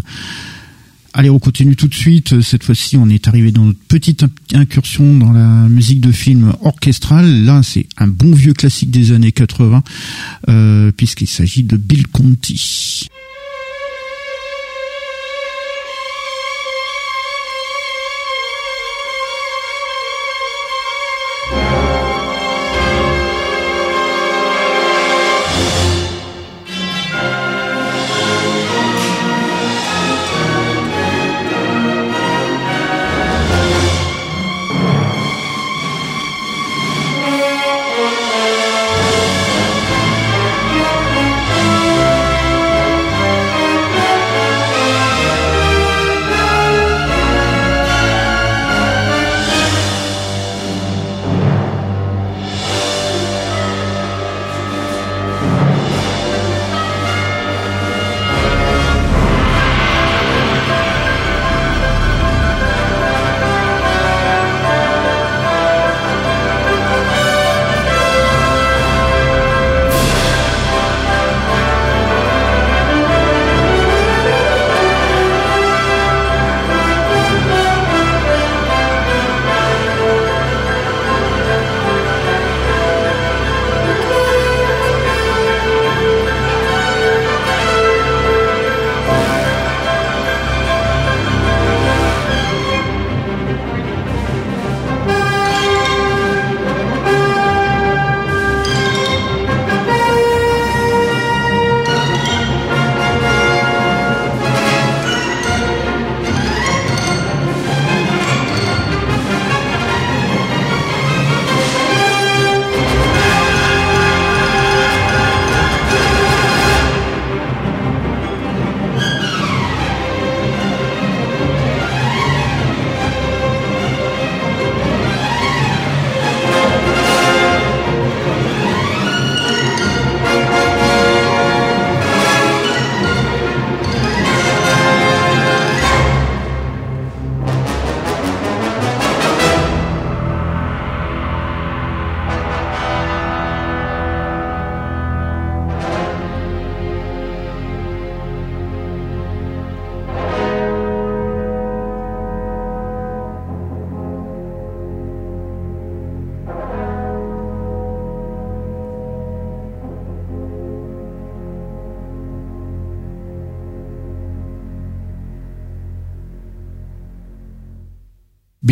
Allez, 1.15 1.30
on 1.30 1.38
continue 1.38 1.76
tout 1.76 1.88
de 1.88 1.94
suite. 1.94 2.41
Cette 2.41 2.64
fois-ci, 2.64 2.98
on 2.98 3.07
est 3.07 3.27
arrivé 3.27 3.52
dans 3.52 3.65
notre 3.65 3.80
petite 3.88 4.26
incursion 4.52 5.15
dans 5.15 5.31
la 5.31 5.69
musique 5.69 6.02
de 6.02 6.11
film 6.11 6.53
orchestrale. 6.61 7.45
Là, 7.45 7.61
c'est 7.61 7.85
un 7.98 8.07
bon 8.07 8.34
vieux 8.34 8.53
classique 8.53 8.90
des 8.90 9.11
années 9.11 9.31
80, 9.31 9.84
euh, 10.49 10.91
puisqu'il 10.91 11.27
s'agit 11.27 11.64
de 11.64 11.77
Bill 11.77 12.07
Conti. 12.07 13.07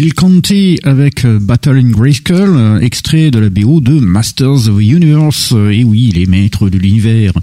Bill 0.01 0.15
Conti 0.15 0.79
avec 0.81 1.25
euh, 1.25 1.37
Battle 1.39 1.77
in 1.77 1.91
Grayskull, 1.91 2.55
euh, 2.55 2.79
extrait 2.79 3.29
de 3.29 3.37
la 3.37 3.51
BO 3.51 3.81
de 3.81 3.99
Masters 3.99 4.67
of 4.67 4.79
the 4.79 4.83
Universe. 4.83 5.51
Euh, 5.53 5.69
et 5.69 5.83
oui, 5.83 6.11
les 6.11 6.25
maîtres 6.25 6.69
de 6.69 6.79
l'univers. 6.79 7.33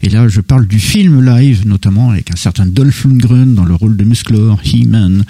Et 0.00 0.08
là, 0.10 0.28
je 0.28 0.40
parle 0.40 0.68
du 0.68 0.78
film 0.78 1.24
live, 1.24 1.66
notamment 1.66 2.10
avec 2.10 2.30
un 2.30 2.36
certain 2.36 2.66
Dolph 2.66 3.04
Lundgren 3.04 3.56
dans 3.56 3.64
le 3.64 3.74
rôle 3.74 3.96
de 3.96 4.04
Musclor, 4.04 4.60
He-Man. 4.64 5.24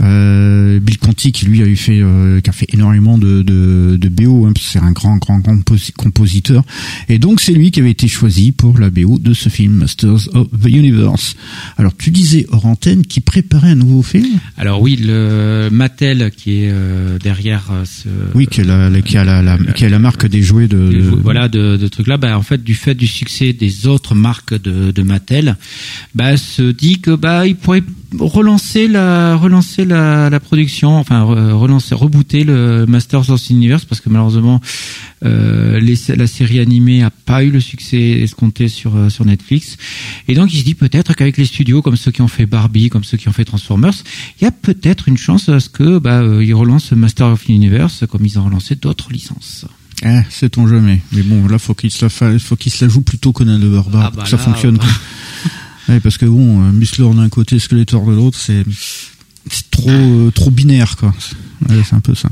Euh, 0.00 0.80
Bill 0.80 0.98
Conti 0.98 1.30
qui 1.30 1.46
lui 1.46 1.62
a 1.62 1.66
eu 1.66 1.76
fait 1.76 2.00
euh, 2.00 2.40
qui 2.40 2.50
a 2.50 2.52
fait 2.52 2.66
énormément 2.72 3.16
de 3.16 3.42
de, 3.42 3.96
de 3.96 4.08
BO 4.08 4.46
hein, 4.46 4.52
c'est 4.60 4.80
un 4.80 4.90
grand 4.90 5.16
grand 5.18 5.38
grand 5.38 5.56
compositeur. 5.96 6.64
Et 7.08 7.18
donc 7.18 7.40
c'est 7.40 7.52
lui 7.52 7.70
qui 7.70 7.78
avait 7.78 7.92
été 7.92 8.08
choisi 8.08 8.50
pour 8.50 8.78
la 8.78 8.90
BO 8.90 9.18
de 9.18 9.32
ce 9.34 9.48
film 9.48 9.74
Masters 9.74 10.34
of 10.34 10.48
the 10.60 10.66
Universe. 10.66 11.36
Alors 11.76 11.96
tu 11.96 12.10
disais 12.10 12.44
hors 12.50 12.66
antenne 12.66 13.06
qui 13.06 13.20
préparait 13.20 13.70
un 13.70 13.76
nouveau 13.76 14.02
film? 14.02 14.26
Alors 14.56 14.82
oui 14.82 14.96
le 15.00 15.68
Mattel 15.70 16.32
qui 16.36 16.64
est 16.64 16.70
euh, 16.72 17.18
derrière 17.20 17.70
ce 17.84 18.08
oui 18.34 18.48
qui, 18.48 18.62
a 18.62 18.64
la, 18.64 19.00
qui 19.00 19.16
a 19.16 19.24
la, 19.24 19.58
qui 19.74 19.84
a 19.84 19.88
la 19.88 19.98
marque 20.00 20.26
des 20.26 20.42
jouets 20.42 20.66
de, 20.66 20.90
de... 20.90 21.00
voilà 21.22 21.48
de, 21.48 21.76
de 21.76 21.88
trucs 21.88 22.08
là. 22.08 22.16
Bah 22.16 22.36
en 22.36 22.42
fait 22.42 22.64
du 22.64 22.74
fait 22.74 22.94
du 22.96 23.06
succès 23.06 23.52
des 23.52 23.86
autres 23.86 24.16
marques 24.16 24.60
de, 24.60 24.90
de 24.90 25.02
Mattel 25.02 25.56
bah 26.16 26.36
se 26.36 26.62
dit 26.62 27.00
que 27.00 27.14
bah 27.14 27.46
il 27.46 27.54
pourrait 27.54 27.84
relancer 28.18 28.88
la 28.88 29.36
relancer 29.36 29.84
la, 29.84 30.30
la 30.30 30.40
production, 30.40 30.96
enfin 30.98 31.22
relancer, 31.22 31.94
rebooter 31.94 32.44
le 32.44 32.86
Masters 32.86 33.30
of 33.30 33.42
the 33.42 33.50
Universe 33.50 33.84
parce 33.84 34.00
que 34.00 34.08
malheureusement 34.08 34.60
euh, 35.24 35.80
les, 35.80 35.96
la 36.14 36.26
série 36.26 36.60
animée 36.60 37.02
a 37.02 37.10
pas 37.10 37.44
eu 37.44 37.50
le 37.50 37.60
succès 37.60 37.98
escompté 37.98 38.68
sur 38.68 38.96
euh, 38.96 39.08
sur 39.08 39.24
Netflix. 39.24 39.76
Et 40.28 40.34
donc 40.34 40.52
il 40.52 40.60
se 40.60 40.64
dit 40.64 40.74
peut-être 40.74 41.14
qu'avec 41.14 41.36
les 41.36 41.46
studios 41.46 41.82
comme 41.82 41.96
ceux 41.96 42.10
qui 42.10 42.22
ont 42.22 42.28
fait 42.28 42.46
Barbie, 42.46 42.88
comme 42.88 43.04
ceux 43.04 43.16
qui 43.16 43.28
ont 43.28 43.32
fait 43.32 43.44
Transformers, 43.44 43.94
il 44.40 44.44
y 44.44 44.46
a 44.46 44.52
peut-être 44.52 45.08
une 45.08 45.16
chance 45.16 45.48
à 45.48 45.60
ce 45.60 45.68
que 45.68 45.98
bah 45.98 46.20
euh, 46.20 46.44
ils 46.44 46.54
relancent 46.54 46.92
Masters 46.92 47.28
of 47.28 47.44
the 47.44 47.48
Universe 47.48 48.04
comme 48.10 48.24
ils 48.24 48.38
ont 48.38 48.44
relancé 48.44 48.74
d'autres 48.76 49.12
licences. 49.12 49.66
Eh, 50.02 50.20
c'est 50.28 50.50
ton 50.50 50.66
jamais. 50.66 51.00
Mais 51.12 51.22
bon, 51.22 51.46
là, 51.46 51.58
faut 51.58 51.74
qu'il 51.74 51.90
se 51.90 52.04
la, 52.04 52.38
faut 52.38 52.56
qu'il 52.56 52.72
se 52.72 52.84
la 52.84 52.90
joue 52.90 53.02
plutôt 53.02 53.32
Conan 53.32 53.58
le 53.58 53.70
Barbare, 53.70 54.10
ah 54.12 54.16
bah 54.16 54.24
ça 54.26 54.36
fonctionne. 54.36 54.78
Ouais, 55.88 56.00
parce 56.00 56.18
que 56.18 56.26
bon, 56.26 56.60
Musclor 56.72 57.14
d'un 57.14 57.28
côté, 57.28 57.58
Skeletor 57.58 58.06
de 58.06 58.12
l'autre, 58.12 58.38
c'est 58.38 58.64
trop 59.70 59.90
euh, 59.90 60.30
trop 60.30 60.50
binaire 60.50 60.96
quoi. 60.96 61.14
c'est 61.68 61.94
un 61.94 62.00
peu 62.00 62.14
ça. 62.14 62.30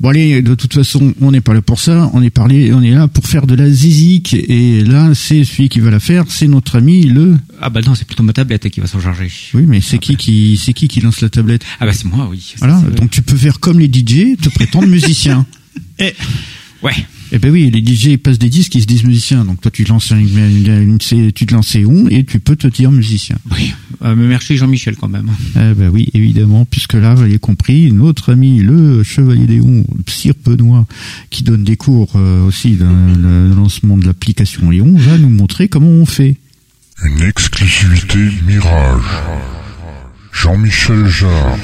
Bon 0.00 0.08
allez, 0.08 0.40
de 0.40 0.54
toute 0.54 0.72
façon, 0.72 1.12
on 1.20 1.30
n'est 1.30 1.42
pas 1.42 1.52
là 1.52 1.60
pour 1.60 1.78
ça, 1.78 2.10
on 2.14 2.22
est 2.22 2.30
parlé, 2.30 2.72
on 2.72 2.80
est 2.80 2.92
là 2.92 3.06
pour 3.06 3.26
faire 3.26 3.46
de 3.46 3.54
la 3.54 3.68
zizik 3.68 4.32
et 4.32 4.82
là, 4.82 5.14
c'est 5.14 5.44
celui 5.44 5.68
qui 5.68 5.80
va 5.80 5.90
la 5.90 6.00
faire, 6.00 6.24
c'est 6.28 6.48
notre 6.48 6.76
ami 6.76 7.02
le. 7.02 7.36
Ah 7.60 7.68
bah 7.68 7.80
non, 7.84 7.94
c'est 7.94 8.06
plutôt 8.06 8.22
ma 8.22 8.32
tablette 8.32 8.70
qui 8.70 8.80
va 8.80 8.86
s'en 8.86 9.00
charger. 9.00 9.30
Oui, 9.52 9.64
mais 9.66 9.82
c'est 9.82 9.96
ah 9.96 9.98
qui 9.98 10.12
bah. 10.12 10.18
qui 10.18 10.56
c'est 10.62 10.72
qui 10.72 10.88
qui 10.88 11.02
lance 11.02 11.20
la 11.20 11.28
tablette? 11.28 11.64
Ah 11.80 11.86
bah 11.86 11.92
c'est 11.92 12.06
moi, 12.06 12.28
oui. 12.30 12.54
Voilà, 12.58 12.80
donc 12.96 13.10
tu 13.10 13.20
peux 13.20 13.36
faire 13.36 13.60
comme 13.60 13.78
les 13.78 13.88
DJ, 13.92 14.38
te 14.40 14.48
prétendre 14.48 14.86
musicien. 14.86 15.44
Et 15.98 16.14
ouais. 16.82 16.94
Eh 17.32 17.38
ben 17.38 17.52
oui, 17.52 17.70
les 17.70 17.80
DJ 17.84 18.16
passent 18.16 18.38
des 18.40 18.48
disques, 18.48 18.74
ils 18.74 18.82
se 18.82 18.86
disent 18.86 19.04
musiciens. 19.04 19.44
Donc 19.44 19.60
toi, 19.60 19.70
tu 19.70 19.84
lances 19.84 20.10
une, 20.10 20.36
une- 20.36 20.98
une- 21.12 21.32
tu 21.32 21.46
te 21.46 21.54
lances 21.54 21.76
on 21.86 22.08
et 22.08 22.24
tu 22.24 22.40
peux 22.40 22.56
te 22.56 22.66
dire 22.66 22.90
musicien. 22.90 23.36
Oui. 23.52 23.72
Euh, 24.02 24.16
mais 24.16 24.26
merci 24.26 24.56
Jean-Michel 24.56 24.96
quand 24.96 25.08
même. 25.08 25.30
Eh 25.54 25.74
ben 25.74 25.90
oui, 25.92 26.08
évidemment, 26.14 26.64
puisque 26.64 26.94
là, 26.94 27.14
vous 27.14 27.22
l'avez 27.22 27.38
compris, 27.38 27.92
notre 27.92 28.32
ami 28.32 28.58
le 28.60 29.02
chevalier 29.04 29.46
Léon, 29.46 29.84
Sir 30.08 30.34
Benoît, 30.44 30.86
qui 31.30 31.42
donne 31.44 31.62
des 31.62 31.76
cours 31.76 32.10
euh, 32.16 32.44
aussi 32.46 32.72
dans 32.76 32.90
le 32.90 33.54
lancement 33.54 33.96
de 33.96 34.06
l'application 34.06 34.70
Léon, 34.70 34.94
va 34.96 35.16
nous 35.18 35.30
montrer 35.30 35.68
comment 35.68 35.88
on 35.88 36.06
fait. 36.06 36.36
Une 37.04 37.22
exclusivité 37.22 38.18
Mirage. 38.46 39.02
Jean-Michel 40.32 41.06
Jarre. 41.06 41.56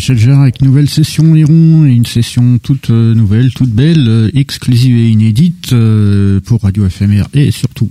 Jean-Michel 0.00 0.18
Jarre 0.18 0.40
avec 0.40 0.62
nouvelle 0.62 0.88
session 0.88 1.34
Liron, 1.34 1.84
une 1.84 2.06
session 2.06 2.56
toute 2.56 2.88
euh, 2.88 3.14
nouvelle, 3.14 3.52
toute 3.52 3.68
belle, 3.68 4.08
euh, 4.08 4.30
exclusive 4.32 4.96
et 4.96 5.10
inédite 5.10 5.74
euh, 5.74 6.40
pour 6.40 6.62
Radio 6.62 6.88
FMR 6.88 7.24
et 7.34 7.50
surtout, 7.50 7.90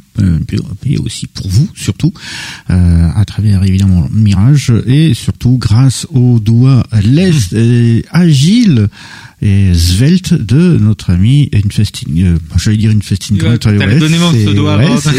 et 0.88 0.98
aussi 0.98 1.28
pour 1.28 1.48
vous 1.48 1.70
surtout, 1.76 2.12
à 2.68 3.24
travers 3.26 3.64
évidemment 3.64 4.08
Mirage 4.12 4.74
et 4.88 5.14
surtout 5.14 5.58
grâce 5.60 6.08
aux 6.12 6.40
doigts 6.40 6.84
lest 7.04 7.54
et 7.54 8.04
agiles 8.12 8.90
et 9.42 9.74
svelte 9.74 10.34
de 10.34 10.78
notre 10.78 11.12
ami 11.12 11.50
Infesting. 11.54 12.24
Euh, 12.24 12.38
J'allais 12.58 12.78
dire 12.78 12.92
Infesting 12.92 13.38
Grunt. 13.38 13.58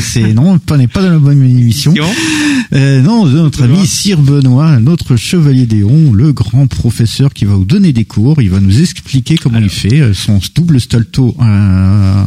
c'est 0.02 0.32
non, 0.34 0.58
on 0.70 0.76
n'est 0.76 0.86
pas 0.88 1.02
dans 1.02 1.10
la 1.10 1.18
bonne 1.18 1.42
émission. 1.42 1.94
Euh, 2.72 3.02
non, 3.02 3.26
de 3.26 3.32
notre 3.32 3.62
ami 3.62 3.84
Sir 3.86 4.18
Benoît, 4.18 4.78
notre 4.78 5.16
chevalier 5.16 5.66
d'Éon, 5.66 6.12
le 6.12 6.32
grand 6.32 6.68
professeur 6.68 7.32
qui 7.32 7.44
va 7.44 7.54
vous 7.54 7.64
donner 7.64 7.92
des 7.92 8.04
cours. 8.04 8.40
Il 8.40 8.50
va 8.50 8.60
nous 8.60 8.80
expliquer 8.80 9.36
comment 9.36 9.58
il 9.58 9.70
fait 9.70 10.00
euh, 10.00 10.14
son 10.14 10.38
double 10.54 10.80
stolto 10.80 11.34
euh, 11.40 12.24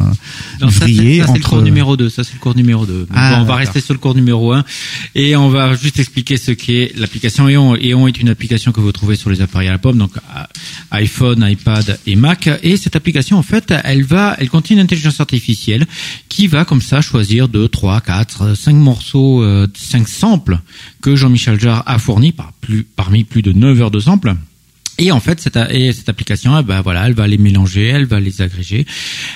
non, 0.60 0.68
ça, 0.70 0.86
c'est, 0.86 0.92
le 0.92 1.42
cours 1.42 1.62
numéro 1.62 1.96
2. 1.96 2.10
Ça, 2.10 2.24
c'est 2.24 2.34
le 2.34 2.40
cours 2.40 2.54
numéro 2.54 2.84
2. 2.84 3.06
Ah, 3.14 3.38
on 3.40 3.44
va 3.44 3.56
rester 3.56 3.80
sur 3.80 3.94
le 3.94 3.98
cours 3.98 4.14
numéro 4.14 4.52
1 4.52 4.64
et 5.14 5.34
on 5.36 5.48
va 5.48 5.74
juste 5.76 5.98
expliquer 5.98 6.36
ce 6.36 6.50
qu'est 6.50 6.92
l'application 6.96 7.48
Eon. 7.48 7.76
Eon 7.76 8.06
est 8.06 8.18
une 8.18 8.28
application 8.28 8.72
que 8.72 8.80
vous 8.80 8.92
trouvez 8.92 9.16
sur 9.16 9.30
les 9.30 9.40
appareils 9.40 9.68
à 9.68 9.72
la 9.72 9.78
pomme, 9.78 9.96
donc 9.98 10.12
iPhone, 10.90 11.46
iPad, 11.48 11.83
et 12.06 12.16
Mac. 12.16 12.48
Et 12.62 12.76
cette 12.76 12.96
application, 12.96 13.36
en 13.36 13.42
fait, 13.42 13.72
elle 13.84 14.04
va, 14.04 14.36
elle 14.38 14.48
contient 14.50 14.76
une 14.76 14.82
intelligence 14.82 15.20
artificielle 15.20 15.86
qui 16.28 16.46
va 16.46 16.64
comme 16.64 16.82
ça 16.82 17.00
choisir 17.00 17.48
deux, 17.48 17.68
trois, 17.68 18.00
quatre, 18.00 18.56
cinq 18.56 18.74
morceaux, 18.74 19.42
euh, 19.42 19.66
cinq 19.74 20.08
samples 20.08 20.60
que 21.02 21.16
Jean-Michel 21.16 21.60
Jarre 21.60 21.82
a 21.86 21.98
fournis 21.98 22.32
par 22.32 22.52
plus, 22.60 22.84
parmi 22.84 23.24
plus 23.24 23.42
de 23.42 23.52
9 23.52 23.82
heures 23.82 23.90
de 23.90 24.00
samples. 24.00 24.34
Et 24.98 25.10
en 25.10 25.18
fait, 25.18 25.40
cette, 25.40 25.58
et 25.70 25.92
cette 25.92 26.08
application, 26.08 26.56
eh 26.58 26.62
ben 26.62 26.80
voilà, 26.80 27.06
elle 27.06 27.14
va 27.14 27.26
les 27.26 27.38
mélanger, 27.38 27.86
elle 27.86 28.04
va 28.04 28.20
les 28.20 28.42
agréger, 28.42 28.86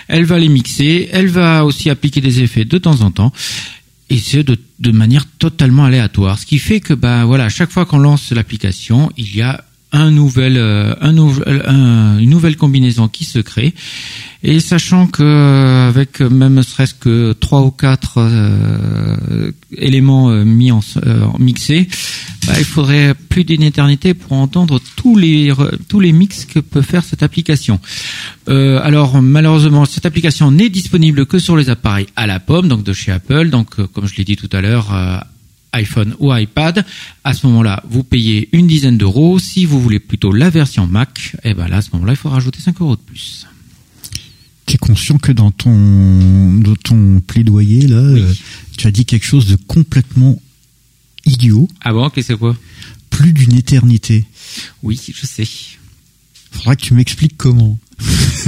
elle 0.06 0.24
va 0.24 0.38
les 0.38 0.48
mixer, 0.48 1.08
elle 1.10 1.26
va 1.26 1.64
aussi 1.64 1.90
appliquer 1.90 2.20
des 2.20 2.42
effets 2.42 2.64
de 2.64 2.78
temps 2.78 3.00
en 3.00 3.10
temps 3.10 3.32
et 4.10 4.18
c'est 4.18 4.42
de, 4.42 4.56
de 4.78 4.90
manière 4.90 5.26
totalement 5.38 5.84
aléatoire. 5.84 6.38
Ce 6.38 6.46
qui 6.46 6.58
fait 6.58 6.80
que 6.80 6.94
bah 6.94 7.24
voilà, 7.24 7.44
à 7.44 7.48
chaque 7.48 7.70
fois 7.70 7.86
qu'on 7.86 7.98
lance 7.98 8.32
l'application, 8.32 9.10
il 9.16 9.34
y 9.36 9.42
a 9.42 9.64
un 9.93 10.10
nouvel, 10.10 10.56
euh, 10.56 10.94
un, 11.01 11.16
un, 11.16 12.19
une 12.19 12.31
nouvelle 12.31 12.56
combinaison 12.56 13.09
qui 13.09 13.24
se 13.24 13.39
crée. 13.39 13.74
Et 14.43 14.60
sachant 14.60 15.06
que 15.06 15.23
euh, 15.23 15.89
avec 15.89 16.20
même 16.20 16.62
serait-ce 16.62 16.94
que 16.94 17.32
trois 17.32 17.62
ou 17.62 17.70
quatre 17.70 18.19
euh, 18.19 19.51
éléments 19.77 20.31
mis 20.44 20.70
en 20.70 20.81
mixés, 21.39 21.89
bah, 22.47 22.55
il 22.59 22.65
faudrait 22.65 23.15
plus 23.15 23.44
d'une 23.44 23.62
éternité 23.62 24.15
pour 24.15 24.35
entendre 24.35 24.81
tous 24.97 25.16
les 25.16 25.52
tous 25.89 25.98
les 25.98 26.12
mix 26.12 26.44
que 26.44 26.60
peut 26.60 26.82
faire 26.82 27.02
cette 27.02 27.23
application. 27.24 27.81
alors 28.47 29.20
malheureusement, 29.20 29.86
cette 29.86 30.06
application 30.06 30.52
n'est 30.52 30.69
disponible 30.69 31.27
que 31.27 31.40
sur 31.40 31.56
les 31.56 31.69
appareils 31.69 32.06
à 32.15 32.28
la 32.28 32.39
pomme, 32.39 32.69
donc 32.69 32.85
de 32.85 32.93
chez 32.93 33.10
Apple. 33.10 33.51
Donc 33.51 33.74
comme 33.93 34.06
je 34.06 34.15
l'ai 34.16 34.24
dit 34.24 34.36
tout 34.36 34.51
à 34.52 34.60
l'heure 34.60 34.93
iPhone 35.73 36.15
ou 36.19 36.35
iPad, 36.35 36.85
à 37.24 37.35
ce 37.35 37.47
moment-là, 37.47 37.82
vous 37.89 38.03
payez 38.03 38.49
une 38.53 38.66
dizaine 38.66 38.97
d'euros. 38.97 39.39
Si 39.39 39.65
vous 39.65 39.81
voulez 39.81 39.99
plutôt 39.99 40.32
la 40.32 40.51
version 40.51 40.86
Mac, 40.86 41.36
eh 41.45 41.55
ben 41.55 41.69
là, 41.69 41.78
à 41.78 41.82
ce 41.82 41.90
moment-là, 41.93 42.12
il 42.12 42.16
faut 42.16 42.31
rajouter 42.31 42.61
5 42.61 42.81
euros 42.81 42.97
de 42.97 43.01
plus. 43.01 43.47
Tu 44.66 44.74
es 44.74 44.78
conscient 44.78 45.19
que 45.19 45.32
dans 45.32 45.51
ton, 45.51 46.55
dans 46.55 46.77
ton 46.77 47.20
plaidoyer, 47.20 47.86
là, 47.86 47.97
euh, 47.97 48.32
tu 48.77 48.86
as 48.86 48.90
dit 48.90 49.05
quelque 49.05 49.27
chose 49.27 49.47
de 49.47 49.57
complètement 49.57 50.40
idiot. 51.24 51.69
Ah 51.81 51.93
bon, 51.93 52.09
qu'est-ce 52.11 52.28
que 52.28 52.35
c'est 52.35 52.39
quoi? 52.39 52.57
Plus 53.11 53.32
d'une 53.32 53.55
éternité. 53.55 54.24
Oui, 54.82 55.01
je 55.15 55.27
sais. 55.27 55.49
Faudra 56.51 56.77
que 56.77 56.82
tu 56.82 56.95
m'expliques 56.95 57.36
comment. 57.36 57.78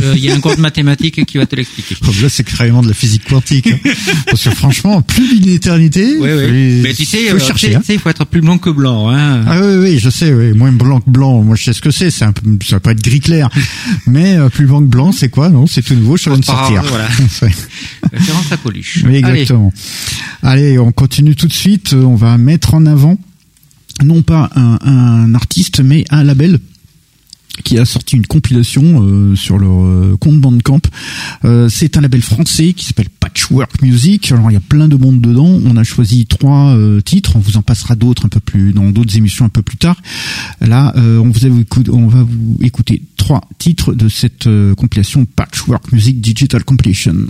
Euh, 0.02 0.14
il 0.16 0.24
y 0.24 0.31
a 0.31 0.35
un 0.35 0.40
cours 0.40 0.55
de 0.55 0.60
mathématiques 0.60 1.24
qui 1.27 1.39
va 1.39 1.47
te 1.47 1.56
l'expliquer. 1.56 1.97
Oh, 2.02 2.10
là, 2.22 2.28
c'est 2.28 2.44
carrément 2.44 2.82
de 2.82 2.89
la 2.89 2.94
physique 2.94 3.24
quantique. 3.28 3.66
Hein. 3.66 3.90
Parce 4.27 4.44
que 4.44 4.51
franchement, 4.51 5.02
plus 5.02 5.40
d'une 5.40 5.55
éternité. 5.55 6.16
Oui, 6.18 6.31
oui. 6.32 6.81
Mais 6.82 6.94
tu 6.94 7.05
sais, 7.05 7.28
faut 7.28 7.36
euh, 7.36 7.39
chercher, 7.40 7.74
hein. 7.74 7.82
il 7.89 7.98
faut 7.98 8.09
être 8.09 8.24
plus 8.24 8.40
blanc 8.40 8.59
que 8.59 8.70
blanc. 8.70 9.10
Hein. 9.10 9.44
Ah 9.47 9.60
oui, 9.60 9.77
oui, 9.78 9.98
je 9.98 10.10
sais. 10.10 10.32
Oui. 10.32 10.52
Moins 10.52 10.72
blanc 10.72 11.01
que 11.01 11.10
blanc. 11.10 11.43
Moi, 11.43 11.56
je 11.56 11.64
sais 11.64 11.72
ce 11.72 11.81
que 11.81 11.90
c'est. 11.90 12.10
Ça 12.10 12.32
va 12.70 12.81
pas 12.81 12.93
être 12.93 13.02
gris 13.02 13.20
clair. 13.20 13.48
Mais 14.06 14.36
euh, 14.36 14.48
plus 14.48 14.66
blanc 14.66 14.81
que 14.81 14.86
blanc, 14.86 15.12
c'est 15.12 15.28
quoi? 15.28 15.48
Non, 15.48 15.66
c'est 15.66 15.82
tout 15.82 15.94
nouveau. 15.94 16.16
Je 16.16 16.31
viens 16.31 16.39
de 16.39 16.44
sortir. 16.44 16.82
Voilà. 16.85 17.09
Référence 18.12 18.52
à 18.52 18.56
Coluche. 18.56 19.02
Oui, 19.05 19.16
exactement. 19.16 19.72
Allez. 20.43 20.60
Allez, 20.60 20.78
on 20.78 20.93
continue 20.93 21.35
tout 21.35 21.48
de 21.48 21.52
suite. 21.52 21.93
On 21.93 22.14
va 22.14 22.39
mettre 22.39 22.74
en 22.74 22.86
avant 22.86 23.18
non 24.02 24.22
pas 24.22 24.48
un, 24.55 24.78
un 24.82 25.35
artiste, 25.35 25.81
mais 25.81 26.05
un 26.10 26.24
label 26.24 26.59
qui 27.62 27.78
a 27.78 27.85
sorti 27.85 28.16
une 28.16 28.27
compilation 28.27 29.03
euh, 29.03 29.37
sur 29.37 29.59
leur 29.59 29.85
euh, 29.85 30.16
compte 30.19 30.41
Bandcamp. 30.41 30.81
Euh, 31.45 31.69
c'est 31.69 31.97
un 31.97 32.01
label 32.01 32.23
français 32.23 32.73
qui 32.73 32.85
s'appelle 32.85 33.09
Patchwork 33.09 33.82
Music. 33.82 34.32
Alors 34.32 34.51
il 34.51 34.55
y 34.55 34.57
a 34.57 34.61
plein 34.61 34.89
de 34.89 34.97
monde 34.97 35.20
dedans. 35.20 35.61
On 35.65 35.77
a 35.77 35.85
choisi 35.85 36.27
trois 36.27 36.77
titres. 37.05 37.37
On 37.37 37.41
vous 37.41 37.57
en 37.57 37.62
passera 37.62 37.95
d'autres 37.95 38.27
un 38.27 38.28
peu 38.28 38.41
plus 38.41 38.73
dans 38.73 38.91
d'autres 38.91 39.16
émissions 39.16 39.45
un 39.45 39.51
peu 39.51 39.62
plus 39.62 39.77
tard. 39.77 40.01
Là, 40.61 40.93
on, 40.97 41.31
vous 41.31 41.47
on 41.91 42.07
va 42.07 42.23
vous 42.23 42.59
écouter 42.62 43.03
trois 43.16 43.43
titres 43.59 43.95
de 43.95 44.09
cette 44.09 44.49
compilation 44.77 45.24
Patchwork 45.24 45.93
Music 45.93 46.20
Digital 46.20 46.65
Compilation. 46.65 47.27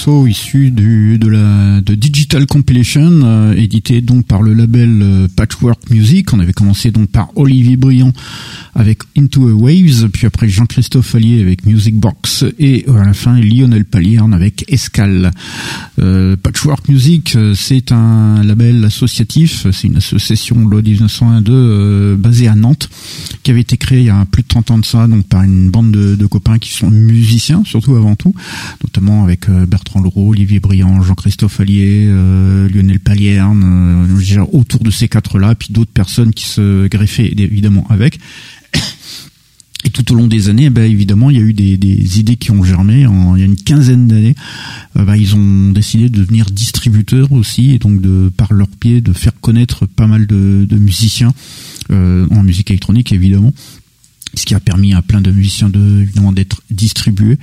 Morceaux 0.00 0.26
issus 0.26 0.70
du, 0.70 1.18
de 1.18 1.28
la 1.28 1.82
de 1.82 1.94
Digital 1.94 2.46
Compilation, 2.46 3.20
euh, 3.22 3.52
édité 3.52 4.00
donc 4.00 4.24
par 4.24 4.40
le 4.40 4.54
label 4.54 5.00
euh, 5.02 5.28
Patchwork 5.36 5.90
Music. 5.90 6.32
On 6.32 6.40
avait 6.40 6.54
commencé 6.54 6.90
donc 6.90 7.10
par 7.10 7.28
Olivier 7.36 7.76
Briand 7.76 8.12
avec 8.74 9.00
Into 9.18 9.48
a 9.48 9.52
Waves, 9.52 10.08
puis 10.10 10.26
après 10.26 10.48
Jean-Christophe 10.48 11.14
Allier 11.14 11.42
avec 11.42 11.66
Music 11.66 11.96
Box 11.96 12.46
et 12.58 12.86
à 12.88 13.04
la 13.04 13.12
fin 13.12 13.38
Lionel 13.38 13.84
Palierne 13.84 14.32
avec 14.32 14.64
Escale. 14.68 15.32
Euh, 15.98 16.34
Patchwork 16.34 16.88
Music, 16.88 17.36
c'est 17.54 17.92
un 17.92 18.42
label 18.42 18.82
associatif, 18.84 19.66
c'est 19.70 19.88
une 19.88 19.98
association 19.98 20.66
loi 20.66 20.80
1902 20.80 22.16
basée 22.16 22.48
à 22.48 22.54
Nantes, 22.54 22.88
qui 23.42 23.50
avait 23.50 23.60
été 23.60 23.76
créée 23.76 24.00
il 24.00 24.06
y 24.06 24.10
a 24.10 24.24
plus 24.24 24.44
de 24.44 24.48
30 24.48 24.70
ans 24.70 24.78
de 24.78 24.84
ça, 24.86 25.06
donc 25.06 25.26
par 25.26 25.42
une 25.42 25.68
bande 25.68 25.90
de, 25.90 26.14
de 26.14 26.26
copains 26.26 26.58
qui 26.58 26.72
sont 26.72 26.90
musiciens, 26.90 27.62
surtout 27.66 27.96
avant 27.96 28.14
tout, 28.14 28.34
notamment 28.82 29.24
avec 29.24 29.48
euh, 29.50 29.66
Olivier 29.96 30.60
Briand, 30.60 31.02
Jean-Christophe 31.02 31.60
Allier, 31.60 32.06
euh, 32.08 32.68
Lionel 32.68 33.00
Palierne, 33.00 34.06
euh, 34.08 34.44
autour 34.52 34.80
de 34.80 34.90
ces 34.90 35.08
quatre-là, 35.08 35.54
puis 35.54 35.72
d'autres 35.72 35.90
personnes 35.92 36.32
qui 36.32 36.44
se 36.44 36.86
greffaient 36.88 37.32
évidemment 37.36 37.86
avec. 37.90 38.18
Et 39.84 39.90
tout 39.90 40.12
au 40.12 40.14
long 40.14 40.26
des 40.26 40.50
années, 40.50 40.68
bah, 40.68 40.84
évidemment, 40.84 41.30
il 41.30 41.36
y 41.36 41.40
a 41.40 41.42
eu 41.42 41.54
des, 41.54 42.18
idées 42.18 42.36
qui 42.36 42.50
ont 42.50 42.62
germé. 42.62 43.06
il 43.06 43.40
y 43.40 43.42
a 43.42 43.46
une 43.46 43.56
quinzaine 43.56 44.08
d'années, 44.08 44.34
bah, 44.94 45.16
ils 45.16 45.34
ont 45.34 45.72
décidé 45.72 46.10
de 46.10 46.18
devenir 46.18 46.46
distributeurs 46.50 47.32
aussi, 47.32 47.70
et 47.70 47.78
donc 47.78 48.00
de 48.00 48.30
par 48.36 48.52
leur 48.52 48.68
pied 48.68 49.00
de 49.00 49.14
faire 49.14 49.32
connaître 49.40 49.86
pas 49.86 50.06
mal 50.06 50.26
de, 50.26 50.66
musiciens 50.76 51.32
en 51.90 52.42
musique 52.42 52.70
électronique, 52.70 53.12
évidemment 53.12 53.52
ce 54.40 54.46
qui 54.46 54.54
a 54.54 54.60
permis 54.60 54.94
à 54.94 55.02
plein 55.02 55.20
de 55.20 55.30
musiciens 55.30 55.68
de 55.68 56.06
d'être 56.32 56.62
distribués 56.70 57.38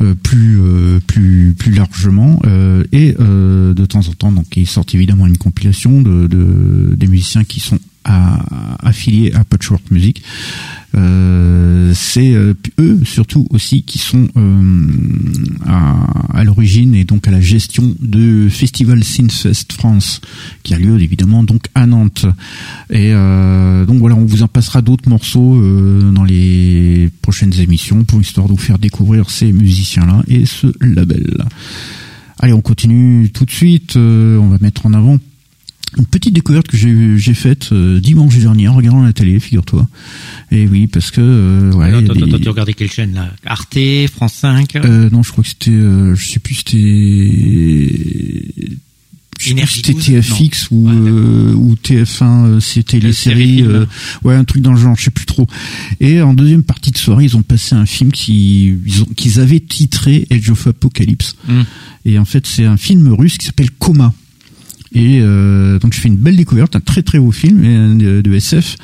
euh, 0.00 0.14
plus 0.14 0.60
euh, 0.60 1.00
plus 1.06 1.54
plus 1.58 1.72
largement 1.72 2.38
euh, 2.46 2.84
et 2.92 3.12
de 3.12 3.86
temps 3.86 4.06
en 4.08 4.12
temps 4.12 4.32
donc 4.32 4.56
il 4.56 4.66
sort 4.66 4.84
évidemment 4.92 5.26
une 5.26 5.38
compilation 5.38 6.02
de, 6.02 6.26
de 6.26 6.94
des 6.94 7.06
musiciens 7.06 7.44
qui 7.44 7.60
sont 7.60 7.78
affiliés 8.04 9.32
à 9.34 9.42
Patchwork 9.44 9.90
Music 9.90 10.22
c'est 10.96 12.34
euh, 12.34 12.54
eux 12.78 13.00
surtout 13.04 13.46
aussi 13.50 13.82
qui 13.82 13.98
sont 13.98 14.28
euh, 14.36 14.72
à, 15.66 16.44
l'origine 16.44 16.94
et 16.94 17.04
donc 17.04 17.28
à 17.28 17.30
la 17.30 17.40
gestion 17.40 17.94
de 18.00 18.48
Festival 18.48 19.02
Synthfest 19.04 19.72
France 19.72 20.20
qui 20.62 20.74
a 20.74 20.78
lieu 20.78 21.00
évidemment 21.00 21.42
donc 21.42 21.66
à 21.74 21.86
Nantes. 21.86 22.26
Et 22.90 23.12
donc 23.12 23.98
voilà 23.98 24.14
on 24.16 24.24
vous 24.24 24.42
en 24.42 24.48
passera 24.48 24.82
d'autres 24.82 25.08
morceaux 25.08 25.60
dans 26.12 26.24
les 26.24 27.10
prochaines 27.22 27.58
émissions 27.58 28.04
pour 28.04 28.20
histoire 28.20 28.46
de 28.46 28.52
vous 28.52 28.58
faire 28.58 28.78
découvrir 28.78 29.30
ces 29.30 29.52
musiciens 29.52 30.06
là 30.06 30.22
et 30.28 30.46
ce 30.46 30.68
label. 30.80 31.44
Allez 32.38 32.52
on 32.52 32.60
continue 32.60 33.30
tout 33.30 33.44
de 33.44 33.50
suite 33.50 33.96
on 33.96 34.48
va 34.48 34.58
mettre 34.60 34.86
en 34.86 34.94
avant 34.94 35.18
une 35.96 36.04
petite 36.04 36.34
découverte 36.34 36.68
que 36.68 36.76
j'ai 36.76 37.34
faite 37.34 37.70
euh, 37.72 38.00
dimanche 38.00 38.36
dernier 38.36 38.68
en 38.68 38.74
regardant 38.74 39.02
la 39.02 39.12
télé, 39.12 39.38
figure-toi. 39.40 39.86
Et 40.50 40.66
oui, 40.66 40.86
parce 40.86 41.10
que 41.10 41.20
euh, 41.20 41.72
ouais, 41.72 41.92
attends, 41.92 42.12
attends, 42.12 42.38
tu 42.38 42.48
regardais 42.48 42.74
quelle 42.74 42.90
chaîne 42.90 43.14
là? 43.14 43.30
Arte, 43.46 43.78
France 44.12 44.34
5 44.34 44.76
euh, 44.76 45.08
Non, 45.10 45.22
je 45.22 45.32
crois 45.32 45.42
que 45.42 45.50
c'était, 45.50 45.70
euh, 45.70 46.14
je 46.14 46.28
sais 46.28 46.38
plus, 46.40 46.56
c'était. 46.56 46.82
C'était 49.38 49.92
TFX 49.92 50.70
ou, 50.70 50.88
euh, 50.88 51.52
ou 51.52 51.74
TF1, 51.74 52.58
c'était 52.58 52.98
les 52.98 53.12
séries, 53.12 53.62
ouais 54.24 54.34
un 54.34 54.44
truc 54.44 54.62
dans 54.62 54.72
le 54.72 54.80
genre, 54.80 54.96
je 54.96 55.04
sais 55.04 55.10
plus 55.10 55.26
trop. 55.26 55.46
Et 56.00 56.22
en 56.22 56.32
deuxième 56.32 56.62
partie 56.62 56.90
de 56.90 56.96
soirée, 56.96 57.24
ils 57.24 57.36
ont 57.36 57.42
passé 57.42 57.74
un 57.74 57.84
film 57.84 58.12
qui 58.12 58.74
qu'ils 59.14 59.38
avaient 59.38 59.60
titré 59.60 60.26
Edge 60.30 60.48
of 60.50 60.66
Apocalypse. 60.66 61.36
Hmm. 61.46 61.62
Et 62.06 62.18
en 62.18 62.24
fait, 62.24 62.46
c'est 62.46 62.64
un 62.64 62.78
film 62.78 63.12
russe 63.12 63.36
qui 63.36 63.44
s'appelle 63.44 63.70
Coma. 63.70 64.14
Et 64.92 65.20
euh, 65.20 65.78
donc 65.78 65.94
je 65.94 66.00
fais 66.00 66.08
une 66.08 66.16
belle 66.16 66.36
découverte, 66.36 66.76
un 66.76 66.80
très 66.80 67.02
très 67.02 67.18
beau 67.18 67.32
film 67.32 67.62
euh, 67.64 68.22
de, 68.22 68.34
SF. 68.34 68.76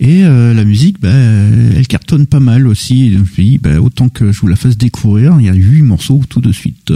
Et 0.00 0.24
euh, 0.24 0.54
la 0.54 0.64
musique, 0.64 1.00
bah, 1.00 1.10
elle 1.10 1.86
cartonne 1.86 2.26
pas 2.26 2.40
mal 2.40 2.66
aussi. 2.66 3.10
donc 3.10 3.26
je 3.26 3.42
me 3.42 3.48
dis, 3.48 3.58
bah, 3.58 3.80
autant 3.80 4.08
que 4.08 4.32
je 4.32 4.40
vous 4.40 4.46
la 4.46 4.56
fasse 4.56 4.76
découvrir. 4.76 5.36
Il 5.40 5.46
y 5.46 5.48
a 5.48 5.54
huit 5.54 5.82
morceaux 5.82 6.22
tout 6.28 6.40
de 6.40 6.52
suite. 6.52 6.92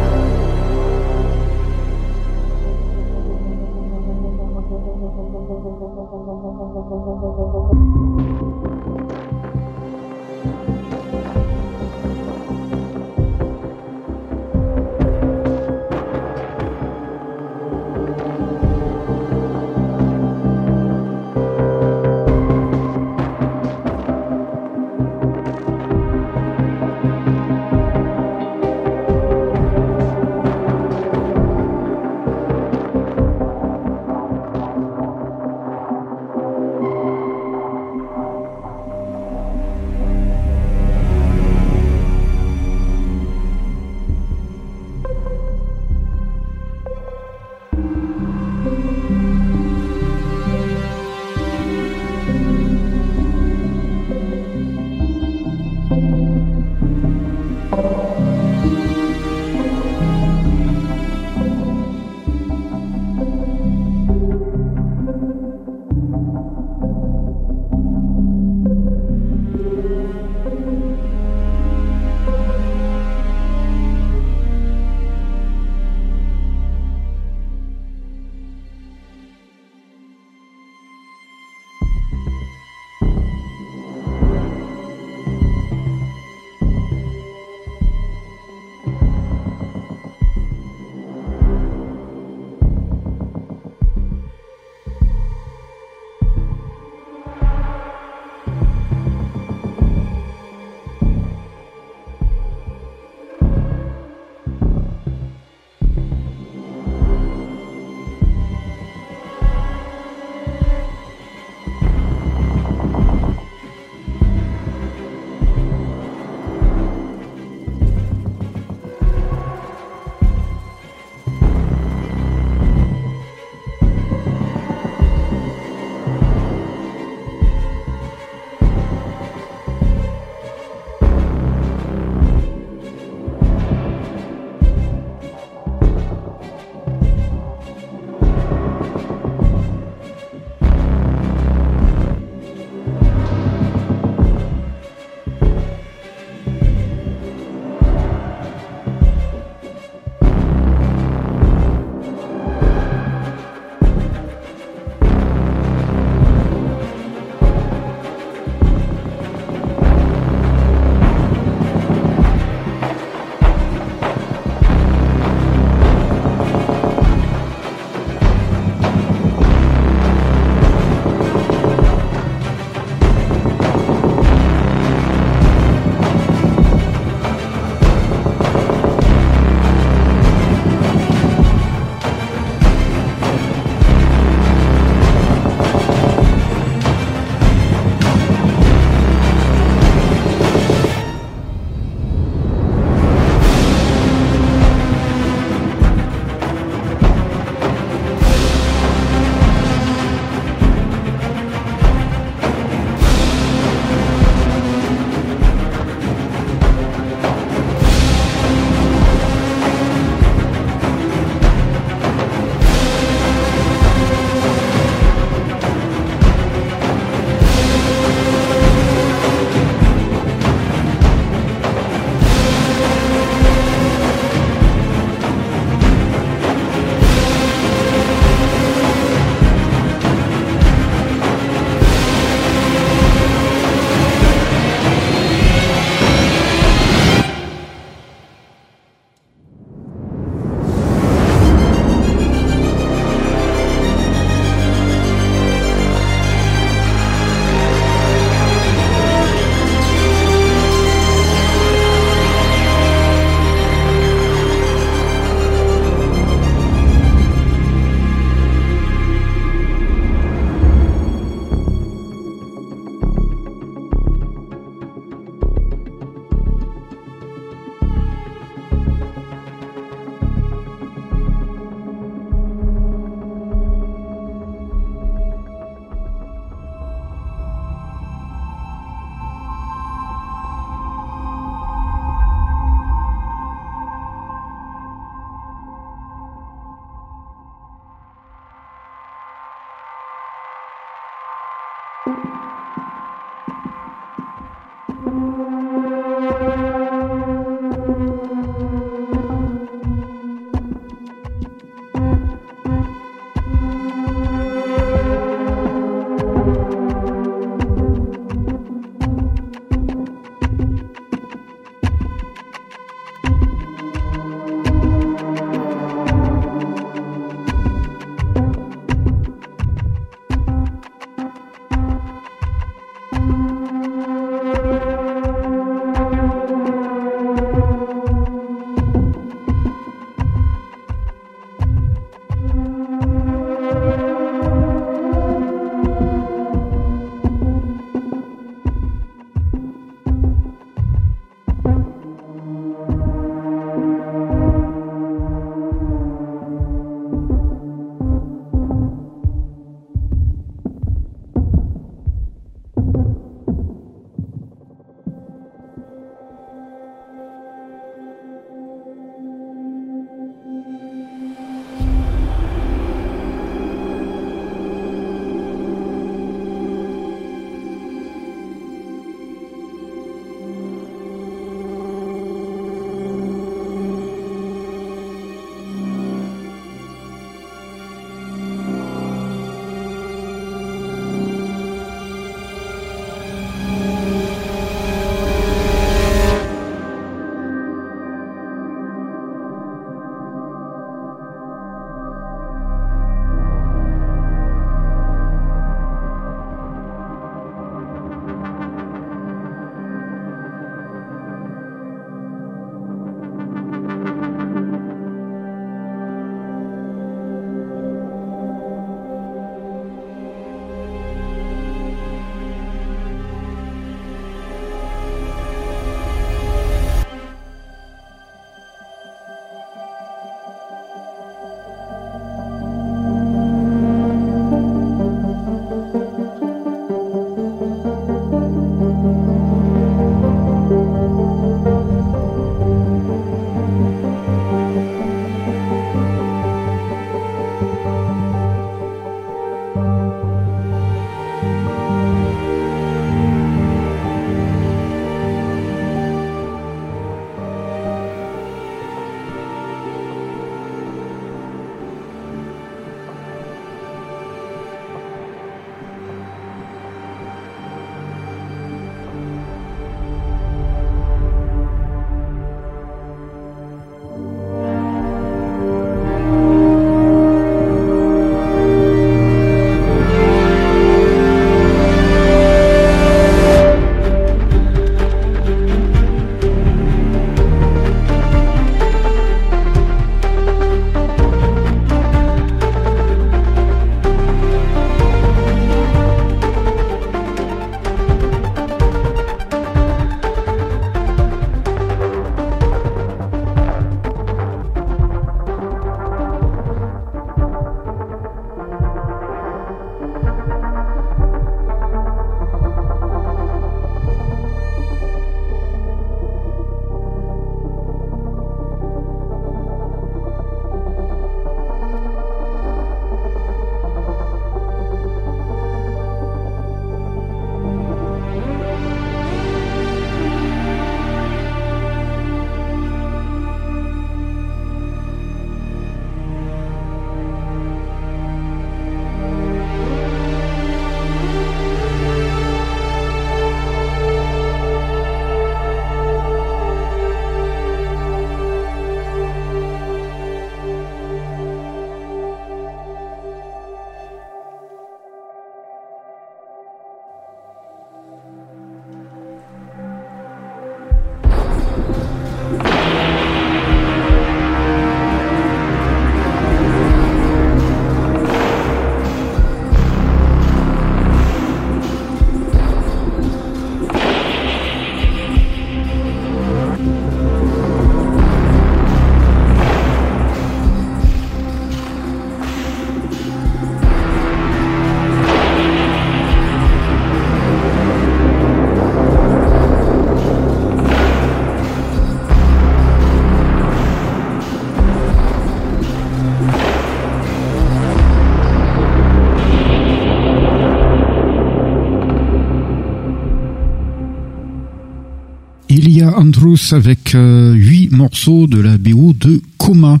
Andrews 596.16 596.72
avec 596.72 597.14
euh, 597.14 597.54
huit 597.54 597.90
morceaux 597.90 598.46
de 598.46 598.60
la 598.60 598.78
BO 598.78 599.12
de 599.12 599.40
Coma, 599.58 600.00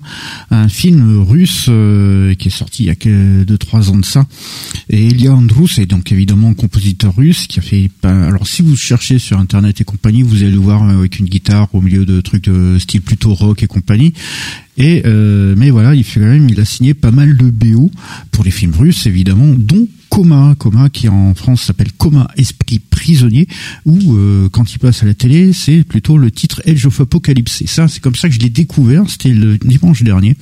un 0.50 0.68
film 0.68 1.22
russe 1.22 1.66
euh, 1.68 2.34
qui 2.34 2.48
est 2.48 2.50
sorti 2.50 2.84
il 2.84 2.86
y 2.86 2.90
a 2.90 2.94
que 2.94 3.44
deux 3.44 3.58
trois 3.58 3.90
ans 3.90 3.96
de 3.96 4.04
ça. 4.04 4.26
Et 4.94 5.06
Elia 5.06 5.34
Andrews 5.34 5.68
est 5.78 5.86
donc 5.86 6.12
évidemment 6.12 6.50
un 6.50 6.54
compositeur 6.54 7.16
russe 7.16 7.46
qui 7.46 7.58
a 7.58 7.62
fait. 7.62 7.90
ben, 8.02 8.24
alors 8.24 8.46
si 8.46 8.60
vous 8.60 8.76
cherchez 8.76 9.18
sur 9.18 9.38
internet 9.38 9.80
et 9.80 9.84
compagnie, 9.84 10.22
vous 10.22 10.42
allez 10.42 10.50
le 10.50 10.58
voir 10.58 10.82
euh, 10.82 10.98
avec 10.98 11.18
une 11.18 11.24
guitare 11.24 11.74
au 11.74 11.80
milieu 11.80 12.04
de 12.04 12.20
trucs 12.20 12.44
de 12.44 12.78
style 12.78 13.00
plutôt 13.00 13.32
rock 13.32 13.62
et 13.62 13.66
compagnie. 13.66 14.12
Et 14.76 15.02
euh, 15.06 15.54
mais 15.56 15.70
voilà, 15.70 15.94
il 15.94 16.04
fait 16.04 16.20
quand 16.20 16.26
même, 16.26 16.46
il 16.50 16.60
a 16.60 16.66
signé 16.66 16.92
pas 16.92 17.10
mal 17.10 17.38
de 17.38 17.48
BO 17.48 17.90
pour 18.32 18.44
les 18.44 18.50
films 18.50 18.74
russes 18.74 19.06
évidemment, 19.06 19.54
dont 19.56 19.88
Coma, 20.10 20.54
Coma 20.58 20.90
qui 20.90 21.08
en 21.08 21.34
France 21.34 21.62
s'appelle 21.62 21.92
Coma 21.92 22.28
Esprit 22.36 22.78
prisonnier, 22.78 23.48
ou 23.86 24.14
euh, 24.14 24.50
quand 24.50 24.74
il 24.74 24.78
passe 24.78 25.02
à 25.02 25.06
la 25.06 25.14
télé, 25.14 25.54
c'est 25.54 25.84
plutôt 25.84 26.18
le 26.18 26.30
titre 26.30 26.60
Edge 26.66 26.84
of 26.84 27.00
Apocalypse. 27.00 27.62
Et 27.62 27.66
ça, 27.66 27.88
c'est 27.88 28.00
comme 28.00 28.14
ça 28.14 28.28
que 28.28 28.34
je 28.34 28.40
l'ai 28.40 28.50
découvert. 28.50 29.08
C'était 29.08 29.32
le 29.32 29.56
dimanche 29.56 30.02
dernier. 30.02 30.36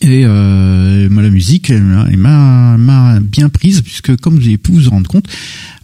Et 0.00 0.22
euh, 0.24 1.08
la 1.08 1.30
musique, 1.30 1.70
elle 1.70 1.82
m'a- 1.82 3.20
bien 3.20 3.48
prise 3.48 3.80
puisque, 3.80 4.16
comme 4.16 4.36
vous 4.38 4.44
avez 4.46 4.58
pu 4.58 4.72
vous 4.72 4.88
en 4.88 4.92
rendre 4.92 5.08
compte, 5.08 5.26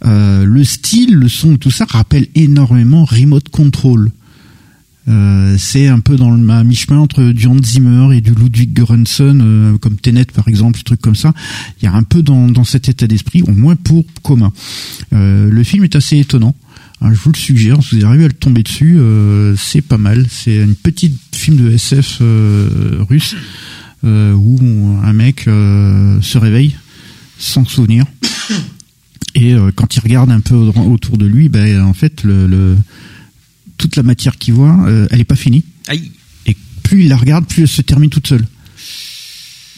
euh, 0.05 0.45
le 0.45 0.63
style, 0.63 1.15
le 1.15 1.27
son, 1.27 1.57
tout 1.57 1.71
ça 1.71 1.85
rappelle 1.85 2.27
énormément 2.35 3.03
Remote 3.05 3.49
Control. 3.49 4.11
Euh, 5.07 5.55
c'est 5.57 5.87
un 5.87 5.99
peu 5.99 6.15
dans 6.15 6.29
le 6.31 6.37
mi-chemin 6.63 6.99
entre 6.99 7.23
du 7.31 7.47
Hans 7.47 7.57
Zimmer 7.63 8.15
et 8.15 8.21
du 8.21 8.31
Ludwig 8.33 8.73
Göransson, 8.73 9.39
euh, 9.41 9.77
comme 9.79 9.95
Tenet 9.97 10.25
par 10.33 10.47
exemple, 10.47 10.77
des 10.77 10.83
trucs 10.83 11.01
comme 11.01 11.15
ça. 11.15 11.33
Il 11.81 11.85
y 11.85 11.87
a 11.87 11.93
un 11.93 12.03
peu 12.03 12.21
dans, 12.21 12.47
dans 12.47 12.63
cet 12.63 12.87
état 12.87 13.07
d'esprit, 13.07 13.41
au 13.43 13.51
moins 13.51 13.75
pour 13.75 14.05
commun. 14.21 14.53
Euh, 15.13 15.49
le 15.49 15.63
film 15.63 15.83
est 15.83 15.95
assez 15.95 16.17
étonnant. 16.19 16.55
Hein, 17.01 17.13
je 17.13 17.19
vous 17.19 17.31
le 17.31 17.37
suggère, 17.37 17.81
si 17.81 17.99
vous 17.99 18.05
arrivez 18.05 18.25
à 18.25 18.27
le 18.27 18.33
tomber 18.33 18.61
dessus, 18.61 18.97
euh, 18.99 19.55
c'est 19.57 19.81
pas 19.81 19.97
mal. 19.97 20.27
C'est 20.29 20.57
une 20.57 20.75
petite 20.75 21.17
film 21.33 21.57
de 21.57 21.71
SF 21.71 22.19
euh, 22.21 22.97
russe 23.09 23.35
euh, 24.03 24.33
où 24.33 24.59
un 25.03 25.13
mec 25.13 25.47
euh, 25.47 26.19
se 26.21 26.37
réveille 26.37 26.75
sans 27.37 27.65
souvenir. 27.65 28.05
Et 29.35 29.53
euh, 29.53 29.71
quand 29.73 29.95
il 29.95 29.99
regarde 30.01 30.31
un 30.31 30.39
peu 30.41 30.55
au- 30.55 30.73
autour 30.91 31.17
de 31.17 31.25
lui, 31.25 31.47
ben, 31.49 31.81
en 31.83 31.93
fait, 31.93 32.23
le, 32.23 32.47
le- 32.47 32.77
toute 33.77 33.95
la 33.95 34.03
matière 34.03 34.37
qu'il 34.37 34.53
voit, 34.53 34.77
euh, 34.87 35.07
elle 35.11 35.21
est 35.21 35.25
pas 35.25 35.35
finie. 35.35 35.63
Aïe. 35.87 36.11
Et 36.45 36.55
plus 36.83 37.03
il 37.03 37.07
la 37.09 37.17
regarde, 37.17 37.45
plus 37.47 37.61
elle 37.63 37.67
se 37.67 37.81
termine 37.81 38.09
toute 38.09 38.27
seule. 38.27 38.45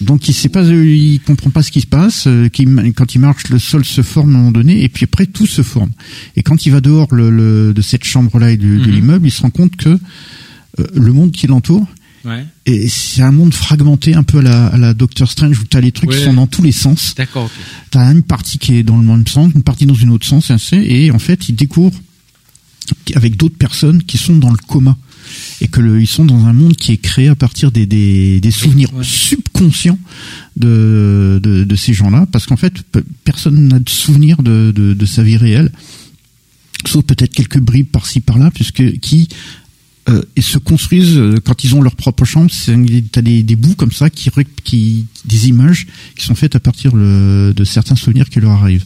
Donc 0.02 0.28
il 0.28 0.34
sait 0.34 0.50
pas, 0.50 0.64
euh, 0.66 0.86
il 0.86 1.20
comprend 1.22 1.50
pas 1.52 1.62
ce 1.64 1.72
qui 1.72 1.80
se 1.82 1.88
passe. 1.88 2.26
euh, 2.28 2.50
quand 2.96 3.16
il 3.16 3.22
marche, 3.22 3.48
le 3.50 3.60
sol 3.60 3.86
se 3.86 4.02
forme 4.02 4.32
à 4.36 4.40
un 4.40 4.40
moment 4.40 4.52
donné, 4.52 4.84
et 4.84 4.90
puis 4.90 5.06
après 5.06 5.28
tout 5.28 5.46
se 5.46 5.62
forme. 5.62 5.92
Et 6.36 6.42
quand 6.44 6.66
il 6.66 6.72
va 6.72 6.82
dehors 6.82 7.14
le, 7.14 7.30
le- 7.30 7.74
de 7.74 7.82
cette 7.82 8.04
chambre-là 8.04 8.52
et 8.52 8.58
de 8.58 8.66
Mhm. 8.68 8.84
l'immeuble, 8.92 9.28
il 9.28 9.32
se 9.32 9.42
rend 9.44 9.52
compte 9.52 9.76
que 9.78 9.90
euh, 10.80 10.88
le 10.96 11.14
monde 11.14 11.32
qui 11.32 11.46
l'entoure, 11.48 11.88
Ouais. 12.26 12.46
et 12.66 12.88
c'est 12.88 13.22
un 13.22 13.32
monde 13.34 13.54
fragmenté, 13.54 14.14
un 14.16 14.24
peu 14.24 14.38
à 14.40 14.42
la, 14.42 14.68
à 14.68 14.78
la 14.78 14.94
Doctor 14.94 15.30
Strange, 15.30 15.60
où 15.60 15.64
tu 15.66 15.76
as 15.76 15.82
les 15.82 15.92
trucs 15.92 16.10
qui 16.12 16.24
sont 16.24 16.34
dans 16.34 16.48
tous 16.48 16.62
les 16.62 16.72
sens. 16.72 17.14
D'accord. 17.16 17.46
ok. 17.46 17.52
Tu 17.92 17.98
as 17.98 18.12
une 18.12 18.24
partie 18.24 18.58
qui 18.58 18.76
est 18.76 18.84
dans 18.84 18.98
le 18.98 19.04
même 19.04 19.28
sens, 19.28 19.52
une 19.54 19.64
partie 19.64 19.86
dans 19.86 19.94
une 19.94 20.10
autre 20.10 20.26
sens, 20.26 20.52
et, 20.72 21.12
en 21.12 21.20
fait, 21.20 21.50
il 21.50 21.56
découvre 21.56 22.00
avec 23.16 23.36
d'autres 23.38 23.58
personnes 23.58 24.04
qui 24.04 24.18
sont 24.18 24.38
dans 24.38 24.50
le 24.52 24.58
coma 24.58 24.98
et 25.62 25.68
que 25.68 25.80
le, 25.80 26.02
ils 26.02 26.08
sont 26.08 26.26
dans 26.26 26.46
un 26.46 26.54
monde 26.54 26.76
qui 26.76 26.92
est 26.92 26.98
créé 26.98 27.30
à 27.30 27.36
partir 27.36 27.72
des, 27.72 27.86
des, 27.86 28.40
des 28.42 28.52
souvenirs 28.52 28.94
Ouais. 28.94 29.04
subconscients 29.06 29.98
de, 30.58 31.40
de, 31.42 31.64
de 31.64 31.76
ces 31.76 31.94
gens-là, 31.94 32.26
parce 32.32 32.46
qu'en 32.46 32.58
fait, 32.58 32.82
pe- 32.84 33.04
personne 33.24 33.68
n'a 33.70 33.80
de 33.80 33.90
souvenir 33.90 34.44
de, 34.44 34.72
de, 34.76 34.94
de 34.94 35.06
sa 35.06 35.24
vie 35.24 35.38
réelle, 35.38 35.72
sauf 36.86 37.04
peut-être 37.06 37.34
quelques 37.34 37.60
bribes 37.60 37.88
par-ci 37.88 38.20
par-là, 38.20 38.52
puisque 38.52 39.00
qui 39.00 39.30
euh, 40.10 40.22
et 40.36 40.42
se 40.42 40.58
construisent 40.58 41.18
euh, 41.18 41.36
quand 41.44 41.64
ils 41.64 41.76
ont 41.76 41.82
leur 41.82 41.96
propre 41.96 42.26
chambre. 42.26 42.52
c'est- 42.52 42.76
T'as 43.12 43.22
des, 43.22 43.44
des 43.44 43.56
bouts 43.56 43.76
comme 43.76 43.92
ça 43.92 44.10
qui, 44.10 44.30
qui 44.64 45.06
des 45.26 45.48
images 45.48 45.88
qui 46.18 46.26
sont 46.26 46.36
faites 46.36 46.56
à 46.56 46.60
partir 46.60 46.96
le- 46.96 47.54
de 47.56 47.64
certains 47.64 47.96
souvenirs 47.96 48.30
qui 48.30 48.40
leur 48.40 48.52
arrivent. 48.52 48.84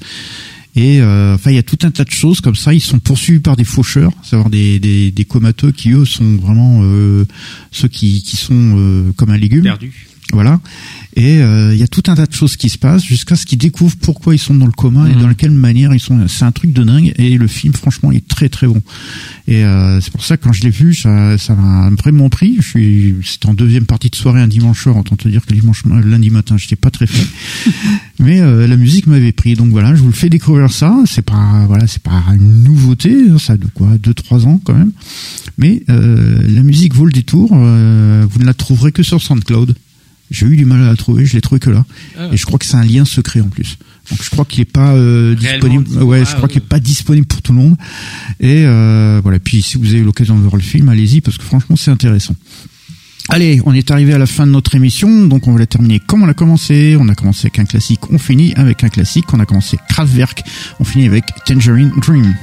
Et 0.76 1.02
euh, 1.02 1.34
enfin, 1.34 1.50
il 1.50 1.56
y 1.56 1.60
a 1.60 1.64
tout 1.64 1.80
un 1.82 1.90
tas 1.90 2.04
de 2.04 2.12
choses 2.12 2.40
comme 2.40 2.56
ça. 2.56 2.72
Ils 2.72 2.82
sont 2.82 3.00
poursuivis 3.00 3.40
par 3.40 3.56
des 3.56 3.64
faucheurs, 3.64 4.12
c'est-à-dire 4.24 4.52
des, 4.52 4.80
des, 4.80 5.10
des 5.10 5.26
comateux 5.26 5.72
qui 5.72 5.90
eux 5.92 6.06
sont 6.06 6.36
vraiment 6.36 6.82
euh, 6.84 7.26
ceux 7.72 7.88
qui, 7.88 8.22
qui 8.22 8.38
sont 8.38 8.76
euh, 8.78 9.12
comme 9.16 9.32
un 9.32 9.38
légume. 9.38 9.64
Perdu. 9.64 9.92
Voilà. 10.34 10.60
Et 11.20 11.42
euh, 11.42 11.74
il 11.74 11.80
y 11.80 11.84
a 11.84 11.88
tout 11.88 12.04
un 12.10 12.16
tas 12.16 12.28
de 12.28 12.34
choses 12.34 12.56
qui 12.58 12.70
se 12.70 12.78
passent 12.78 13.04
jusqu'à 13.04 13.36
ce 13.36 13.48
qu'ils 13.48 13.58
découvrent 13.58 13.96
pourquoi 14.00 14.36
ils 14.36 14.40
sont 14.40 14.54
dans 14.54 14.68
le 14.68 14.72
coma 14.72 15.10
et 15.10 15.16
Mhm. 15.16 15.22
dans 15.24 15.34
quelle 15.34 15.50
manière 15.50 15.92
ils 15.92 16.00
sont. 16.00 16.28
C'est 16.28 16.46
un 16.46 16.52
truc 16.52 16.74
de 16.74 16.84
dingue. 16.84 17.12
Et 17.18 17.40
le 17.40 17.48
film, 17.48 17.74
franchement, 17.74 18.12
est 18.12 18.28
très 18.28 18.50
très 18.50 18.68
bon. 18.68 18.84
Et 19.48 19.66
euh, 19.66 20.00
c'est 20.00 20.12
pour 20.12 20.24
ça 20.24 20.38
que 20.38 20.44
quand 20.44 20.54
je 20.54 20.62
l'ai 20.62 20.70
vu, 20.70 20.94
ça, 20.94 21.36
ça 21.40 21.56
m'a 21.56 21.90
vraiment 21.90 22.30
pris. 22.30 22.58
Je 22.60 22.68
suis, 22.68 23.16
c'était 23.24 23.48
en 23.48 23.56
deuxième 23.56 23.86
partie 23.86 24.12
de 24.12 24.16
soirée 24.16 24.42
un 24.42 24.48
dimanche 24.48 24.84
soir. 24.84 24.96
Autant 24.96 25.16
te 25.16 25.28
dire 25.28 25.44
que 25.44 25.56
le 25.56 25.60
dimanche, 25.60 25.84
lundi 25.86 26.30
matin, 26.30 26.56
j'étais 26.56 26.76
pas 26.76 26.92
très 26.92 27.08
fait. 27.08 27.26
Mais 28.20 28.40
euh, 28.40 28.68
la 28.68 28.78
musique 28.78 29.08
m'avait 29.08 29.32
pris. 29.32 29.56
Donc 29.56 29.70
voilà, 29.70 29.96
je 29.96 30.02
vous 30.02 30.10
le 30.10 30.14
fais 30.14 30.30
découvrir 30.30 30.72
ça. 30.72 30.96
C'est 31.08 31.24
pas, 31.24 31.66
voilà, 31.66 31.88
c'est 31.88 32.04
pas 32.04 32.24
une 32.36 32.62
nouveauté. 32.62 33.12
Ça 33.40 33.54
a 33.54 33.58
de 33.58 33.66
quoi, 33.74 33.98
deux 33.98 34.14
trois 34.14 34.46
ans 34.46 34.62
quand 34.64 34.76
même. 34.76 34.92
Mais 35.58 35.82
euh, 35.90 36.44
la 36.48 36.62
musique 36.62 36.94
vaut 36.94 37.06
le 37.06 37.12
détour. 37.12 37.50
Euh, 37.54 38.24
vous 38.30 38.38
ne 38.40 38.46
la 38.46 38.54
trouverez 38.54 38.92
que 38.92 39.02
sur 39.02 39.20
SoundCloud. 39.20 39.74
J'ai 40.30 40.46
eu 40.46 40.58
du 40.58 40.66
mal 40.66 40.82
à 40.84 40.88
la 40.88 40.96
trouver, 40.96 41.26
je 41.26 41.34
l'ai 41.34 41.42
trouvé 41.42 41.60
que 41.60 41.70
là. 41.70 41.86
Ah. 42.18 42.30
Et 42.32 42.38
je 42.38 42.46
crois 42.46 42.60
que 42.60 42.66
c'est 42.66 42.76
un 42.76 42.84
lien 42.84 43.06
secret 43.06 43.42
en 43.42 43.48
plus. 43.48 43.78
Donc 44.10 44.24
je 44.24 44.30
crois 44.30 44.46
qu'il 44.46 44.62
est 44.62 44.66
pas 44.66 44.94
euh, 44.94 45.36
disponible. 45.36 46.04
Ouais, 46.04 46.20
je 46.20 46.32
crois 46.32 46.44
ouais. 46.44 46.48
qu'il 46.50 46.58
est 46.58 46.66
pas 46.66 46.80
disponible 46.80 47.28
pour 47.28 47.42
tout 47.42 47.54
le 47.54 47.60
monde. 47.60 47.76
Et 48.40 48.66
euh, 48.66 49.20
voilà. 49.24 49.40
Puis 49.40 49.62
si 49.62 49.78
vous 49.78 49.94
avez 49.94 50.04
l'occasion 50.04 50.36
de 50.36 50.42
voir 50.42 50.56
le 50.56 50.62
film, 50.62 50.90
allez-y 50.90 51.22
parce 51.22 51.38
que 51.38 51.44
franchement 51.44 51.76
c'est 51.76 51.92
intéressant. 51.92 52.36
Allez, 53.30 53.62
on 53.66 53.74
est 53.74 53.92
arrivé 53.92 54.14
à 54.14 54.18
la 54.18 54.26
fin 54.26 54.48
de 54.48 54.52
notre 54.52 54.76
émission, 54.76 55.26
donc 55.26 55.48
on 55.48 55.52
va 55.54 55.60
la 55.60 55.66
terminer 55.66 56.00
comme 56.00 56.24
on 56.24 56.26
l'a 56.26 56.34
commencé. 56.34 56.96
On 56.98 57.10
a 57.10 57.16
commencé 57.16 57.48
avec 57.48 57.60
un 57.60 57.66
classique, 57.66 58.10
on 58.10 58.18
finit 58.18 58.54
avec 58.56 58.84
un 58.84 58.90
classique. 58.90 59.26
On 59.34 59.40
a 59.40 59.46
commencé 59.46 59.78
Kraftwerk, 59.90 60.44
on 60.80 60.86
finit 60.86 61.08
avec 61.08 61.26
Tangerine 61.46 61.92
Dream. 62.02 62.36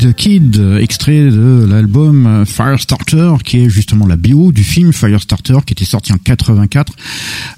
The 0.00 0.14
Kid, 0.14 0.60
extrait 0.80 1.30
de 1.30 1.66
l'album 1.68 2.44
Firestarter, 2.46 3.34
qui 3.44 3.58
est 3.58 3.70
justement 3.70 4.06
la 4.06 4.16
bio 4.16 4.50
du 4.50 4.64
film 4.64 4.92
Firestarter, 4.92 5.58
qui 5.66 5.74
était 5.74 5.84
sorti 5.84 6.12
en 6.12 6.16
84, 6.16 6.92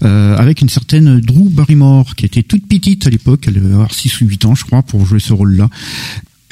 euh, 0.03 0.37
avec 0.37 0.61
une 0.61 0.69
certaine 0.69 1.21
Drew 1.21 1.49
Barrymore, 1.49 2.17
qui 2.17 2.27
était 2.27 2.43
toute 2.43 2.67
petite 2.67 3.07
à 3.07 3.11
l'époque, 3.11 3.45
elle 3.47 3.55
devait 3.55 3.73
avoir 3.73 3.95
6 3.95 4.21
ou 4.23 4.27
8 4.27 4.45
ans, 4.47 4.55
je 4.55 4.65
crois, 4.65 4.83
pour 4.83 5.07
jouer 5.07 5.21
ce 5.21 5.33
rôle-là. 5.33 5.69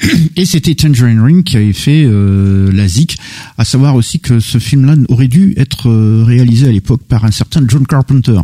Et 0.37 0.45
c'était 0.45 0.75
Tangerine 0.75 1.19
Ring 1.19 1.43
qui 1.43 1.57
avait 1.57 1.73
fait 1.73 2.05
euh, 2.05 2.71
la 2.71 2.87
ZIC, 2.87 3.17
à 3.57 3.65
savoir 3.65 3.95
aussi 3.95 4.19
que 4.19 4.39
ce 4.39 4.59
film-là 4.59 4.95
aurait 5.09 5.27
dû 5.27 5.53
être 5.57 5.89
euh, 5.89 6.23
réalisé 6.25 6.67
à 6.67 6.71
l'époque 6.71 7.03
par 7.03 7.25
un 7.25 7.31
certain 7.31 7.63
John 7.67 7.85
Carpenter 7.85 8.39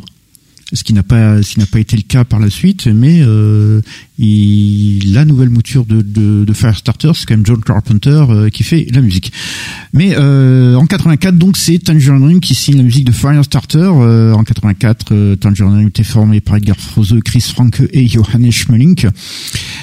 ce 0.73 0.83
qui 0.83 0.93
n'a 0.93 1.03
pas 1.03 1.37
pas 1.71 1.79
été 1.79 1.95
le 1.95 2.01
cas 2.03 2.25
par 2.25 2.39
la 2.39 2.49
suite 2.49 2.87
mais 2.87 3.21
euh, 3.21 3.81
la 4.19 5.25
nouvelle 5.25 5.49
mouture 5.49 5.85
de, 5.85 6.01
de, 6.01 6.43
de 6.43 6.53
Firestarter 6.53 7.11
c'est 7.13 7.25
quand 7.27 7.35
même 7.35 7.45
John 7.45 7.61
Carpenter 7.61 8.23
euh, 8.29 8.49
qui 8.49 8.63
fait 8.63 8.87
la 8.91 9.01
musique 9.01 9.31
mais 9.93 10.15
euh, 10.17 10.75
en 10.75 10.87
84 10.87 11.37
donc 11.37 11.55
c'est 11.55 11.77
Tangerine 11.77 12.21
Dream 12.21 12.39
qui 12.39 12.55
signe 12.55 12.77
la 12.77 12.83
musique 12.83 13.05
de 13.05 13.11
Firestarter 13.11 13.77
euh, 13.77 14.33
en 14.33 14.43
84 14.43 15.11
euh, 15.11 15.35
Tangerine 15.35 15.73
Dream 15.73 15.87
était 15.89 16.03
formé 16.03 16.41
par 16.41 16.55
Edgar 16.55 16.77
Froese 16.77 17.13
Chris 17.23 17.41
Franke 17.41 17.83
et 17.93 18.07
Johannes 18.07 18.51
Schmeling 18.51 19.07